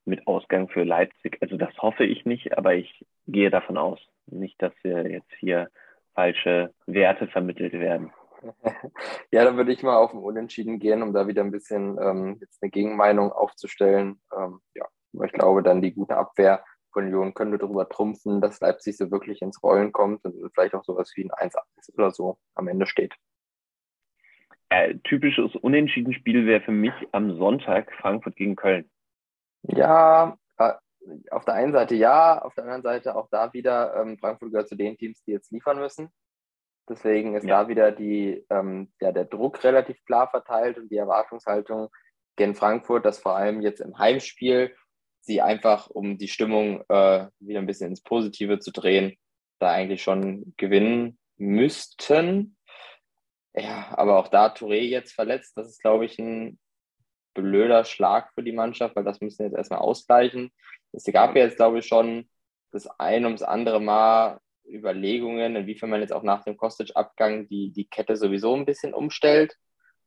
[0.05, 1.39] mit Ausgang für Leipzig.
[1.41, 3.99] Also das hoffe ich nicht, aber ich gehe davon aus.
[4.27, 5.69] Nicht, dass wir jetzt hier
[6.15, 8.13] falsche Werte vermittelt werden.
[9.31, 12.37] Ja, dann würde ich mal auf ein Unentschieden gehen, um da wieder ein bisschen ähm,
[12.41, 14.21] jetzt eine Gegenmeinung aufzustellen.
[14.37, 14.87] Ähm, ja,
[15.25, 16.63] ich glaube, dann die gute Abwehr
[16.93, 20.85] von Union könnte darüber trumpfen, dass Leipzig so wirklich ins Rollen kommt und vielleicht auch
[20.85, 23.15] sowas wie ein 1-1 oder so am Ende steht.
[24.69, 28.91] Äh, typisches Unentschieden-Spiel wäre für mich am Sonntag Frankfurt gegen Köln.
[29.63, 30.39] Ja,
[31.31, 34.69] auf der einen Seite ja, auf der anderen Seite auch da wieder, ähm, Frankfurt gehört
[34.69, 36.11] zu den Teams, die jetzt liefern müssen.
[36.89, 37.63] Deswegen ist ja.
[37.63, 41.89] da wieder die, ähm, ja, der Druck relativ klar verteilt und die Erwartungshaltung
[42.37, 44.75] gen Frankfurt, dass vor allem jetzt im Heimspiel
[45.21, 49.17] sie einfach, um die Stimmung äh, wieder ein bisschen ins Positive zu drehen,
[49.59, 52.57] da eigentlich schon gewinnen müssten.
[53.55, 56.59] Ja, aber auch da Touré jetzt verletzt, das ist, glaube ich, ein
[57.35, 60.53] blöder Schlag für die Mannschaft, weil das müssen wir jetzt erstmal ausgleichen.
[60.95, 62.29] Es gab ja jetzt, glaube ich, schon
[62.71, 67.87] das ein ums andere Mal Überlegungen, inwiefern man jetzt auch nach dem Kostic-Abgang die, die
[67.87, 69.57] Kette sowieso ein bisschen umstellt.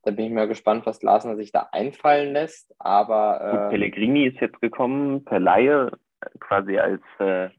[0.03, 2.73] Da bin ich mal gespannt, was Glasner sich da einfallen lässt.
[2.79, 5.91] Aber äh, Pellegrini ist jetzt gekommen per Laie,
[6.39, 7.49] quasi als äh,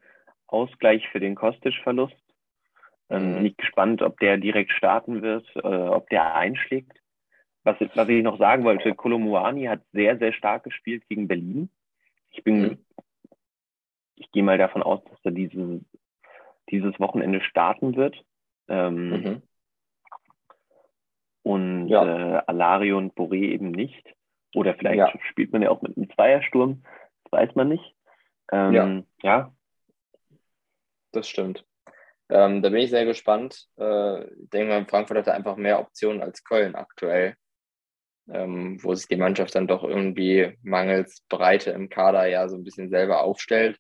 [0.47, 2.17] Ausgleich für den Kostic-Verlust.
[3.11, 3.43] Ähm, mhm.
[3.43, 6.99] Nicht gespannt, ob der direkt starten wird, äh, ob der einschlägt.
[7.65, 11.71] was, was ich noch sagen wollte, Kolomuani hat sehr, sehr stark gespielt gegen Berlin.
[12.31, 12.79] Ich bin, mhm.
[14.21, 15.81] Ich gehe mal davon aus, dass er diese,
[16.71, 18.25] dieses Wochenende starten wird.
[18.69, 19.43] Ähm, mhm.
[21.43, 22.05] Und ja.
[22.37, 24.15] äh, Alario und Boré eben nicht.
[24.55, 25.13] Oder vielleicht ja.
[25.31, 26.83] spielt man ja auch mit einem Zweiersturm.
[27.25, 27.95] Das weiß man nicht.
[28.51, 29.03] Ähm, ja.
[29.23, 29.53] ja.
[31.13, 31.65] Das stimmt.
[32.31, 33.69] Ähm, da bin ich sehr gespannt.
[33.79, 37.35] Äh, ich denke mal, Frankfurt hat einfach mehr Optionen als Köln aktuell,
[38.31, 42.65] ähm, wo sich die Mannschaft dann doch irgendwie mangels Breite im Kader ja so ein
[42.65, 43.79] bisschen selber aufstellt.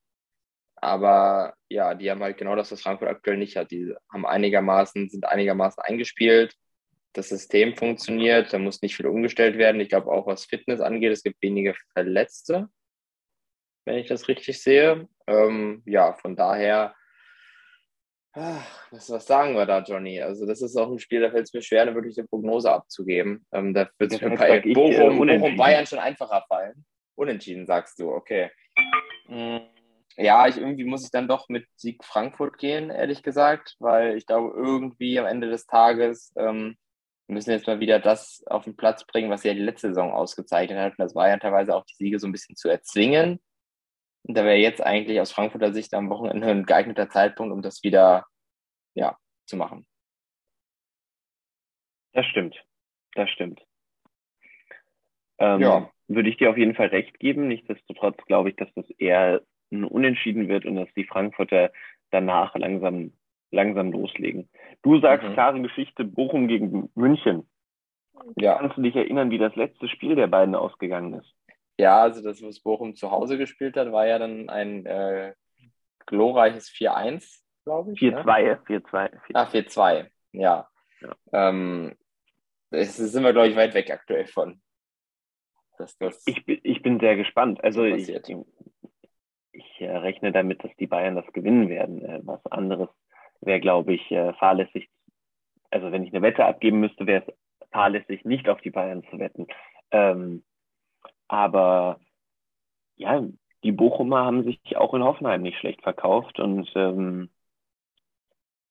[0.80, 3.70] Aber ja, die haben halt genau das, was Frankfurt aktuell nicht hat.
[3.70, 6.54] Die haben einigermaßen, sind einigermaßen eingespielt.
[7.12, 9.80] Das System funktioniert, da muss nicht viel umgestellt werden.
[9.80, 12.68] Ich glaube auch, was Fitness angeht, es gibt wenige Verletzte,
[13.86, 15.08] wenn ich das richtig sehe.
[15.26, 16.94] Ähm, ja, von daher
[18.40, 20.20] Ach, was, was sagen wir da, Johnny?
[20.20, 23.44] Also, das ist auch ein Spiel, da fällt es mir schwer, eine wirkliche Prognose abzugeben.
[23.52, 26.84] Ähm, da wird es mir bei Bochum, äh, Bochum Bayern schon einfacher fallen.
[27.16, 28.50] Unentschieden, sagst du, okay.
[29.26, 29.58] Mm,
[30.18, 34.26] ja, ich, irgendwie muss ich dann doch mit Sieg Frankfurt gehen, ehrlich gesagt, weil ich
[34.26, 36.76] glaube, irgendwie am Ende des Tages ähm,
[37.28, 40.12] müssen wir jetzt mal wieder das auf den Platz bringen, was ja die letzte Saison
[40.12, 40.92] ausgezeichnet hat.
[40.92, 43.40] Und das war ja teilweise auch die Siege so ein bisschen zu erzwingen.
[44.24, 47.84] Und da wäre jetzt eigentlich aus Frankfurter Sicht am Wochenende ein geeigneter Zeitpunkt, um das
[47.84, 48.26] wieder
[48.94, 49.16] ja,
[49.46, 49.86] zu machen.
[52.12, 52.56] Das stimmt.
[53.14, 53.62] Das stimmt.
[55.38, 55.90] Ähm, ja.
[56.08, 57.46] Würde ich dir auf jeden Fall recht geben.
[57.46, 61.70] Nichtsdestotrotz glaube ich, dass das eher ein Unentschieden wird und dass die Frankfurter
[62.10, 63.12] danach langsam,
[63.50, 64.48] langsam loslegen.
[64.82, 65.34] Du sagst mhm.
[65.34, 67.48] klare Geschichte Bochum gegen München.
[68.36, 68.58] Ja.
[68.58, 71.34] Kannst du dich erinnern, wie das letzte Spiel der beiden ausgegangen ist?
[71.78, 75.34] Ja, also das, was Bochum zu Hause gespielt hat, war ja dann ein äh,
[76.06, 78.00] glorreiches 4-1, glaube ich.
[78.00, 78.54] 4-2, ja?
[78.54, 79.10] 4-2.
[79.34, 80.68] Ah, 4-2, ja.
[81.00, 81.16] ja.
[81.32, 81.94] Ähm,
[82.70, 84.60] das sind wir, glaube ich, weit weg aktuell von.
[85.78, 87.62] Dass das ich, ich bin sehr gespannt.
[87.62, 88.08] Also ich,
[89.58, 92.04] ich äh, rechne damit, dass die Bayern das gewinnen werden.
[92.04, 92.88] Äh, was anderes
[93.40, 94.88] wäre, glaube ich, äh, fahrlässig.
[95.70, 99.18] Also wenn ich eine Wette abgeben müsste, wäre es fahrlässig, nicht auf die Bayern zu
[99.18, 99.46] wetten.
[99.90, 100.42] Ähm,
[101.28, 102.00] aber
[102.96, 103.22] ja,
[103.64, 107.28] die Bochumer haben sich auch in Hoffenheim nicht schlecht verkauft und ähm,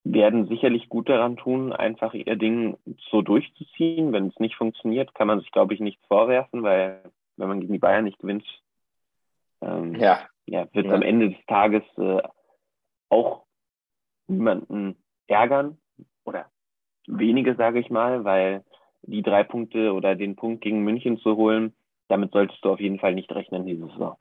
[0.03, 2.77] werden sicherlich gut daran tun, einfach ihr Ding
[3.11, 4.13] so durchzuziehen.
[4.13, 7.01] Wenn es nicht funktioniert, kann man sich, glaube ich, nichts vorwerfen, weil
[7.35, 8.45] wenn man gegen die Bayern nicht gewinnt,
[9.61, 10.19] ähm, ja.
[10.47, 10.93] Ja, wird ja.
[10.93, 12.21] am Ende des Tages äh,
[13.09, 13.45] auch
[14.27, 15.77] niemanden ärgern
[16.25, 16.49] oder
[17.07, 18.63] wenige, sage ich mal, weil
[19.01, 21.75] die drei Punkte oder den Punkt gegen München zu holen,
[22.07, 24.15] damit solltest du auf jeden Fall nicht rechnen diese Saison.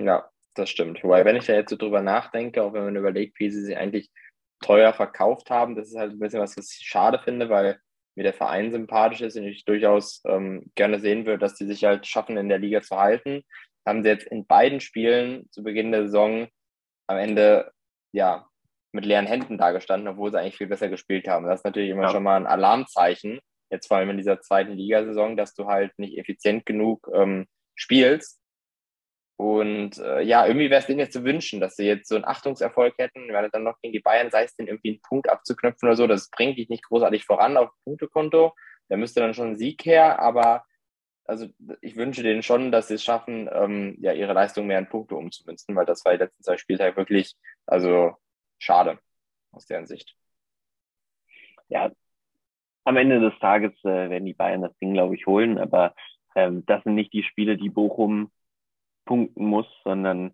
[0.00, 1.02] Ja, das stimmt.
[1.02, 3.76] Wobei, wenn ich da jetzt so drüber nachdenke, auch wenn man überlegt, wie sie sich
[3.76, 4.10] eigentlich
[4.60, 7.80] teuer verkauft haben, das ist halt ein bisschen was, was ich schade finde, weil
[8.20, 11.84] mir der Verein sympathisch ist und ich durchaus ähm, gerne sehen würde, dass die sich
[11.84, 13.42] halt schaffen, in der Liga zu halten.
[13.86, 16.46] Haben sie jetzt in beiden Spielen zu Beginn der Saison
[17.06, 17.72] am Ende
[18.12, 18.46] ja
[18.92, 21.46] mit leeren Händen dagestanden, obwohl sie eigentlich viel besser gespielt haben.
[21.46, 22.10] Das ist natürlich immer ja.
[22.10, 23.40] schon mal ein Alarmzeichen,
[23.70, 28.39] jetzt vor allem in dieser zweiten Ligasaison, dass du halt nicht effizient genug ähm, spielst.
[29.40, 32.26] Und äh, ja, irgendwie wäre es denen jetzt zu wünschen, dass sie jetzt so einen
[32.26, 35.88] Achtungserfolg hätten, wenn dann noch gegen die Bayern, sei es denn irgendwie einen Punkt abzuknöpfen
[35.88, 38.54] oder so, das bringt dich nicht großartig voran auf Punktekonto.
[38.90, 40.66] Da müsste dann schon ein Sieg her, aber
[41.24, 41.46] also
[41.80, 45.14] ich wünsche denen schon, dass sie es schaffen, ähm, ja, ihre Leistung mehr in Punkte
[45.16, 47.34] umzumünzen, weil das war die letzten zwei Spieltage wirklich,
[47.64, 48.16] also
[48.58, 48.98] schade
[49.52, 50.14] aus deren Sicht.
[51.68, 51.90] Ja,
[52.84, 55.94] am Ende des Tages äh, werden die Bayern das Ding, glaube ich, holen, aber
[56.34, 58.30] ähm, das sind nicht die Spiele, die Bochum
[59.10, 60.30] punkten muss, sondern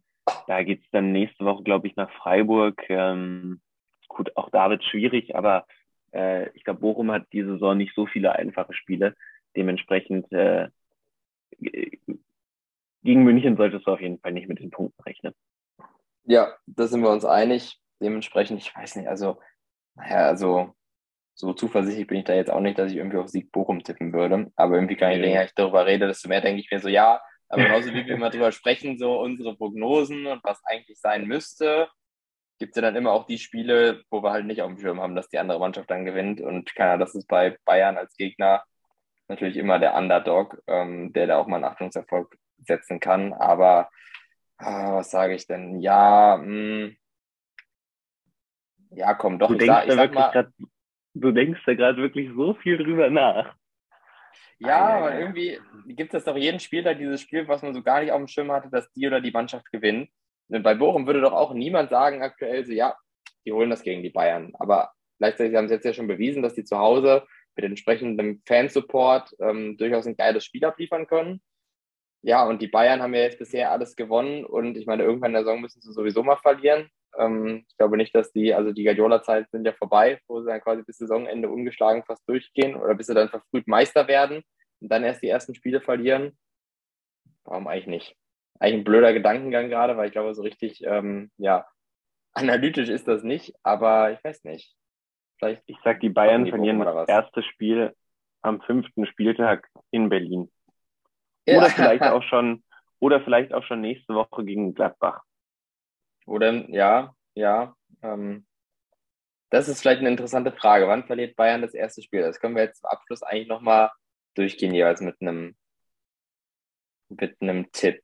[0.47, 2.85] da geht es dann nächste Woche, glaube ich, nach Freiburg.
[2.91, 3.62] Ähm,
[4.07, 5.66] gut, auch da wird es schwierig, aber
[6.12, 9.16] äh, ich glaube, Bochum hat diese Saison nicht so viele einfache Spiele.
[9.57, 10.68] Dementsprechend äh,
[11.59, 15.33] gegen München solltest du auf jeden Fall nicht mit den Punkten rechnen.
[16.24, 17.81] Ja, da sind wir uns einig.
[18.03, 19.41] Dementsprechend, ich weiß nicht, also,
[19.95, 20.74] naja, also
[21.33, 24.12] so zuversichtlich bin ich da jetzt auch nicht, dass ich irgendwie auf Sieg Bochum tippen
[24.12, 24.53] würde.
[24.55, 27.22] Aber irgendwie kann ich, länger ich darüber rede, desto mehr denke ich mir so, ja,
[27.49, 31.88] aber genauso wie wir immer drüber sprechen, so unsere Prognosen und was eigentlich sein müsste,
[32.59, 35.01] gibt es ja dann immer auch die Spiele, wo wir halt nicht auf dem Schirm
[35.01, 36.40] haben, dass die andere Mannschaft dann gewinnt.
[36.40, 38.64] Und keiner, das ist bei Bayern als Gegner
[39.28, 43.32] natürlich immer der Underdog, ähm, der da auch mal einen Achtungserfolg setzen kann.
[43.32, 43.90] Aber
[44.59, 45.80] ah, was sage ich denn?
[45.80, 46.97] Ja, mh, hm,
[48.90, 49.49] ja, komm, doch.
[49.49, 50.49] Du ich sag, ich sag mal, grad,
[51.14, 53.55] du denkst da gerade wirklich so viel drüber nach.
[54.59, 58.12] Ja, aber irgendwie gibt es doch jeden Spieler dieses Spiel, was man so gar nicht
[58.12, 60.09] auf dem Schirm hatte, dass die oder die Mannschaft gewinnt.
[60.48, 62.96] Und bei Bochum würde doch auch niemand sagen aktuell so, ja,
[63.44, 64.52] die holen das gegen die Bayern.
[64.59, 69.34] Aber gleichzeitig haben sie jetzt ja schon bewiesen, dass die zu Hause mit entsprechendem Fansupport
[69.40, 71.42] ähm, durchaus ein geiles Spiel abliefern können.
[72.22, 75.34] Ja, und die Bayern haben ja jetzt bisher alles gewonnen und ich meine, irgendwann in
[75.34, 76.90] der Saison müssen sie sowieso mal verlieren.
[77.19, 80.61] Ähm, ich glaube nicht, dass die, also die Guardiola-Zeit sind ja vorbei, wo sie dann
[80.61, 84.43] quasi bis Saisonende ungeschlagen fast durchgehen oder bis sie dann verfrüht Meister werden
[84.81, 86.37] und dann erst die ersten Spiele verlieren.
[87.45, 88.17] Warum eigentlich nicht?
[88.59, 91.67] Eigentlich ein blöder Gedankengang gerade, weil ich glaube, so richtig, ähm, ja,
[92.33, 94.75] analytisch ist das nicht, aber ich weiß nicht.
[95.39, 97.95] Vielleicht ich sag, die Bayern die verlieren das erste Spiel
[98.43, 100.51] am fünften Spieltag in Berlin.
[101.47, 101.59] Ja.
[101.59, 102.64] Oder vielleicht auch schon,
[102.99, 105.23] oder vielleicht auch schon nächste Woche gegen Gladbach.
[106.27, 107.74] Oder ja, ja.
[108.03, 108.47] Ähm,
[109.51, 110.89] das ist vielleicht eine interessante Frage.
[110.89, 112.22] Wann verliert Bayern das erste Spiel?
[112.22, 113.91] Das können wir jetzt zum Abschluss eigentlich nochmal
[114.35, 115.57] durchgehen, jeweils mit einem
[117.09, 118.03] mit einem Tipp.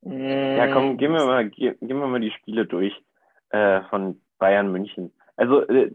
[0.00, 2.94] Ja, komm, gehen wir mal, gehen wir mal die Spiele durch
[3.50, 5.12] äh, von Bayern München.
[5.36, 5.90] Also, äh,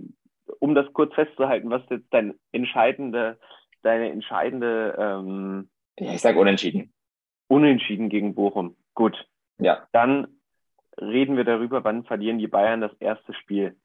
[0.60, 3.40] um das kurz festzuhalten, was jetzt dein entscheidende,
[3.82, 5.70] deine entscheidende ähm,
[6.00, 6.94] ja, ich sage unentschieden.
[7.48, 8.76] Unentschieden gegen Bochum.
[8.94, 9.28] Gut.
[9.60, 9.88] Ja.
[9.92, 10.40] Dann
[11.00, 13.76] reden wir darüber, wann verlieren die Bayern das erste Spiel.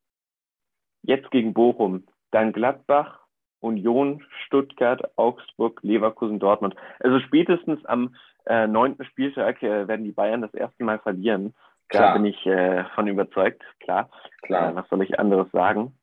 [1.02, 3.20] Jetzt gegen Bochum, dann Gladbach,
[3.60, 6.76] Union, Stuttgart, Augsburg, Leverkusen, Dortmund.
[7.00, 8.14] Also spätestens am
[8.46, 11.54] äh, neunten Spieltag äh, werden die Bayern das erste Mal verlieren.
[11.88, 12.08] Klar.
[12.08, 14.10] Da bin ich äh, von überzeugt, klar.
[14.42, 14.70] klar.
[14.70, 15.98] Äh, was soll ich anderes sagen?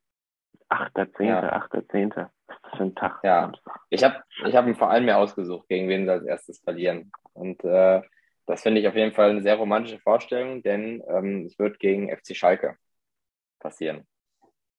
[0.68, 2.32] Achter, Zehnter, Achter, Zehnter.
[2.47, 3.20] Was ist das für ein Tag?
[3.24, 3.51] Ja,
[3.89, 7.12] ich habe ich hab einen Verein mir ausgesucht, gegen wen sie als erstes verlieren.
[7.34, 8.01] Und äh,
[8.46, 12.16] das finde ich auf jeden Fall eine sehr romantische Vorstellung, denn ähm, es wird gegen
[12.16, 12.78] FC Schalke
[13.60, 14.06] passieren.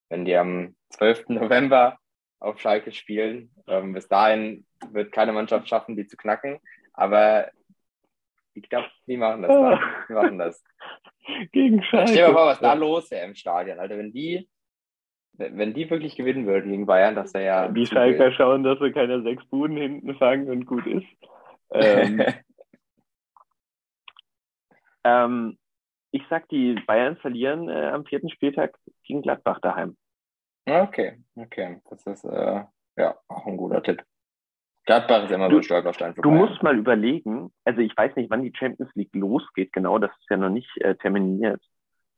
[0.09, 1.29] Wenn die am 12.
[1.29, 1.99] November
[2.39, 6.61] auf Schalke spielen, ähm, bis dahin wird keine Mannschaft schaffen, die zu knacken.
[6.93, 7.51] Aber
[8.55, 9.53] ich glaube, die machen das.
[9.53, 9.81] Dann.
[10.09, 10.64] Die machen das.
[11.53, 12.12] Gegen Schalke.
[12.12, 13.99] Stell dir mal vor, was da los wäre im Stadion, Alter.
[13.99, 14.49] Wenn die
[15.39, 17.69] wenn die wirklich gewinnen würden gegen Bayern, das wäre ja.
[17.69, 21.07] Die Schalker schauen, dass sie keine sechs Buden hinten fangen und gut ist.
[21.73, 22.23] Ähm,
[25.07, 25.59] ähm,
[26.11, 29.97] ich sag, die Bayern verlieren äh, am vierten Spieltag gegen Gladbach daheim.
[30.67, 31.81] Okay, okay.
[31.89, 32.65] Das ist äh,
[32.97, 34.03] ja auch ein guter Tipp.
[34.85, 36.41] Gladbach ist immer du, so Stolperstein für Du Bayern.
[36.41, 40.31] musst mal überlegen, also ich weiß nicht, wann die Champions League losgeht, genau, das ist
[40.31, 41.63] ja noch nicht äh, terminiert.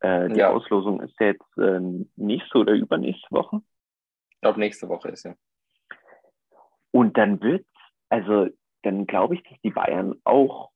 [0.01, 0.51] Äh, die ja.
[0.51, 1.81] Auslosung ist ja jetzt äh,
[2.17, 3.61] nächste oder übernächste Woche.
[4.31, 5.35] Ich glaube, nächste Woche ist ja.
[6.91, 7.67] Und dann wird,
[8.09, 8.49] also
[8.83, 10.71] dann glaube ich, dass die Bayern auch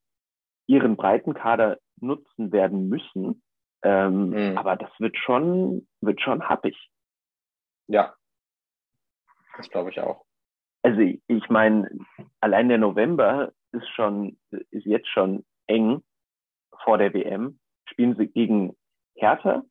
[0.67, 3.43] ihren breiten Kader nutzen werden müssen.
[3.83, 4.59] Ähm, mhm.
[4.59, 6.77] Aber das wird schon, wird schon happig.
[7.89, 8.15] Ja,
[9.57, 10.25] das glaube ich auch.
[10.83, 11.89] Also ich, meine,
[12.41, 14.39] allein der November ist schon,
[14.71, 16.03] ist jetzt schon eng
[16.83, 17.61] vor der WM.
[17.87, 18.77] Spielen sie gegen
[19.15, 19.63] Hertha,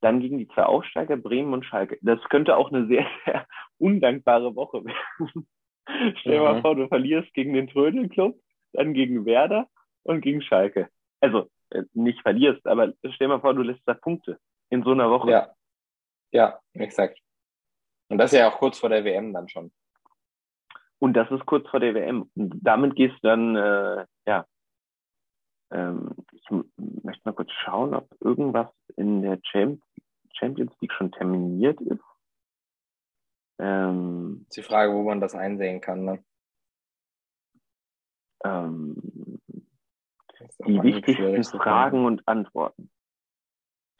[0.00, 1.98] dann gegen die zwei Aufsteiger, Bremen und Schalke.
[2.02, 3.46] Das könnte auch eine sehr, sehr
[3.78, 5.46] undankbare Woche werden.
[6.20, 6.44] Stell dir mhm.
[6.44, 8.38] mal vor, du verlierst gegen den Trödelclub,
[8.72, 9.68] dann gegen Werder
[10.02, 10.88] und gegen Schalke.
[11.24, 14.90] Also äh, nicht verlierst, aber stell dir mal vor, du lässt da Punkte in so
[14.90, 15.30] einer Woche.
[15.30, 15.54] Ja,
[16.32, 17.18] ja, exakt.
[18.08, 19.72] Und das ist ja auch kurz vor der WM dann schon.
[20.98, 22.30] Und das ist kurz vor der WM.
[22.34, 24.46] Und damit gehst du dann, äh, ja,
[25.70, 32.04] ähm, ich möchte mal kurz schauen, ob irgendwas in der Champions League schon terminiert ist.
[33.58, 36.04] Ähm, ist die Frage, wo man das einsehen kann.
[36.04, 36.24] Ne?
[38.44, 39.33] Ähm,
[40.66, 42.90] die wichtigsten Fragen und Antworten.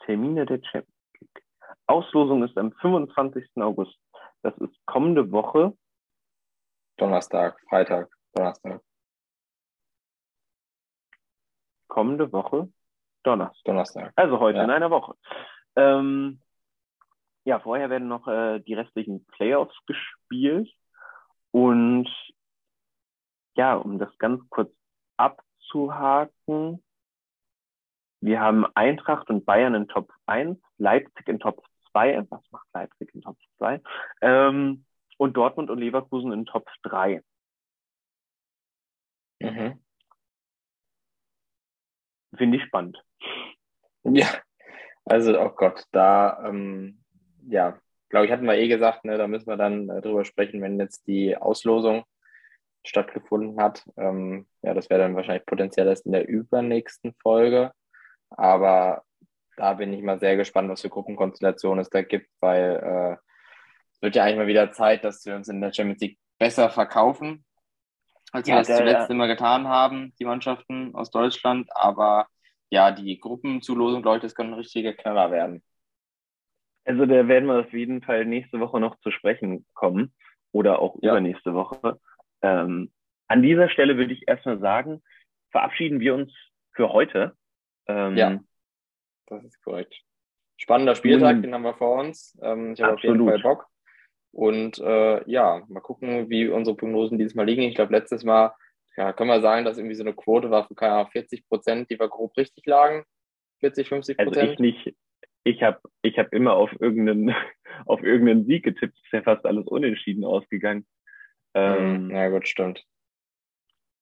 [0.05, 1.43] Termine der Champions League.
[1.87, 3.45] Auslosung ist am 25.
[3.57, 3.97] August.
[4.41, 5.75] Das ist kommende Woche.
[6.97, 8.81] Donnerstag, Freitag, Donnerstag
[11.95, 12.69] kommende Woche
[13.23, 13.63] Donnerstag.
[13.63, 14.11] Donnerstag.
[14.17, 14.65] Also heute ja.
[14.65, 15.15] in einer Woche.
[15.77, 16.41] Ähm,
[17.45, 20.69] ja, vorher werden noch äh, die restlichen Playoffs gespielt.
[21.51, 22.09] Und
[23.55, 24.73] ja, um das ganz kurz
[25.65, 26.83] abzuhaken,
[28.21, 32.25] wir haben Eintracht und Bayern in Top 1, Leipzig in Top 2.
[32.29, 33.81] Was macht Leipzig in Top 2?
[34.21, 34.85] Ähm,
[35.17, 37.21] und Dortmund und Leverkusen in Top 3.
[39.41, 39.79] Mhm.
[42.35, 43.01] Finde ich spannend.
[44.03, 44.27] Ja,
[45.05, 47.03] also, oh Gott, da, ähm,
[47.47, 50.61] ja, glaube ich, hatten wir eh gesagt, ne, da müssen wir dann äh, drüber sprechen,
[50.61, 52.05] wenn jetzt die Auslosung
[52.87, 53.83] stattgefunden hat.
[53.97, 57.71] Ähm, ja, das wäre dann wahrscheinlich potenziell erst in der übernächsten Folge.
[58.29, 59.03] Aber
[59.57, 63.17] da bin ich mal sehr gespannt, was für Gruppenkonstellationen es da gibt, weil äh,
[63.93, 66.69] es wird ja eigentlich mal wieder Zeit, dass wir uns in der Champions League besser
[66.69, 67.45] verkaufen
[68.35, 71.69] als ja, wir das zuletzt immer getan haben, die Mannschaften aus Deutschland.
[71.73, 72.27] Aber
[72.69, 75.63] ja, die Gruppenzulosung, glaube ich, das kann ein richtiger Knaller werden.
[76.83, 80.13] Also da werden wir auf jeden Fall nächste Woche noch zu sprechen kommen.
[80.51, 81.11] oder auch ja.
[81.11, 81.99] übernächste Woche.
[82.45, 82.91] Ähm,
[83.27, 85.01] an dieser Stelle würde ich erstmal sagen,
[85.51, 86.33] verabschieden wir uns
[86.73, 87.35] für heute.
[87.87, 88.39] Ähm, ja,
[89.27, 89.95] das ist korrekt.
[90.57, 92.37] Spannender Spieltag, den haben wir vor uns.
[92.41, 93.67] Ähm, ich habe auf jeden Fall Bock.
[94.31, 97.63] Und äh, ja, mal gucken, wie unsere Prognosen dieses Mal liegen.
[97.63, 98.53] Ich glaube, letztes Mal
[98.97, 101.99] ja, können wir sagen, dass irgendwie so eine Quote war von keine 40 Prozent, die
[101.99, 103.03] wir grob richtig lagen.
[103.59, 104.37] 40, 50 Prozent.
[104.37, 104.95] Also ich nicht.
[105.43, 107.35] Ich habe ich hab immer auf irgendeinen,
[107.85, 108.97] auf irgendeinen Sieg getippt.
[108.97, 110.85] Ist ja fast alles unentschieden ausgegangen.
[111.55, 112.85] Ähm, ja, gut, stimmt.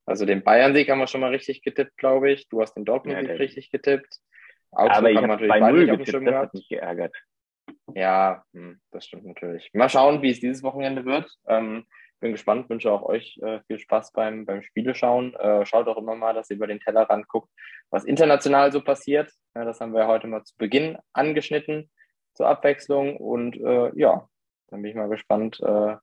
[0.05, 2.49] Also den Bayern-Sieg haben wir schon mal richtig getippt, glaube ich.
[2.49, 4.19] Du hast den Dortmund-Sieg ja, richtig getippt.
[4.71, 7.15] Augsburg aber ich habe natürlich bei Null getippt, das hat mich geärgert.
[7.93, 9.69] Ja, hm, das stimmt natürlich.
[9.73, 11.31] Mal schauen, wie es dieses Wochenende wird.
[11.47, 11.85] Ähm,
[12.19, 15.35] bin gespannt, wünsche auch euch äh, viel Spaß beim, beim Spieleschauen.
[15.35, 17.49] Äh, schaut auch immer mal, dass ihr über den Tellerrand guckt,
[17.89, 19.31] was international so passiert.
[19.55, 21.91] Ja, das haben wir heute mal zu Beginn angeschnitten
[22.33, 23.17] zur Abwechslung.
[23.17, 24.27] Und äh, ja,
[24.69, 25.95] dann bin ich mal gespannt, äh,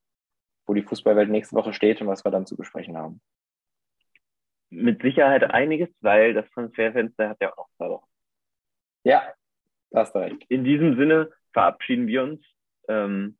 [0.70, 3.20] wo die Fußballwelt nächste Woche steht und was wir dann zu besprechen haben.
[4.70, 8.06] Mit Sicherheit einiges, weil das Transferfenster hat ja auch noch zwei Wochen.
[9.02, 9.34] Ja,
[9.90, 10.44] das hast recht.
[10.48, 12.46] In diesem Sinne verabschieden wir uns
[12.86, 13.36] ähm,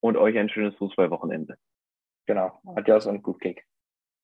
[0.00, 1.56] und euch ein schönes Fußballwochenende.
[2.26, 2.60] Genau.
[2.76, 3.64] Adios und gut Kick.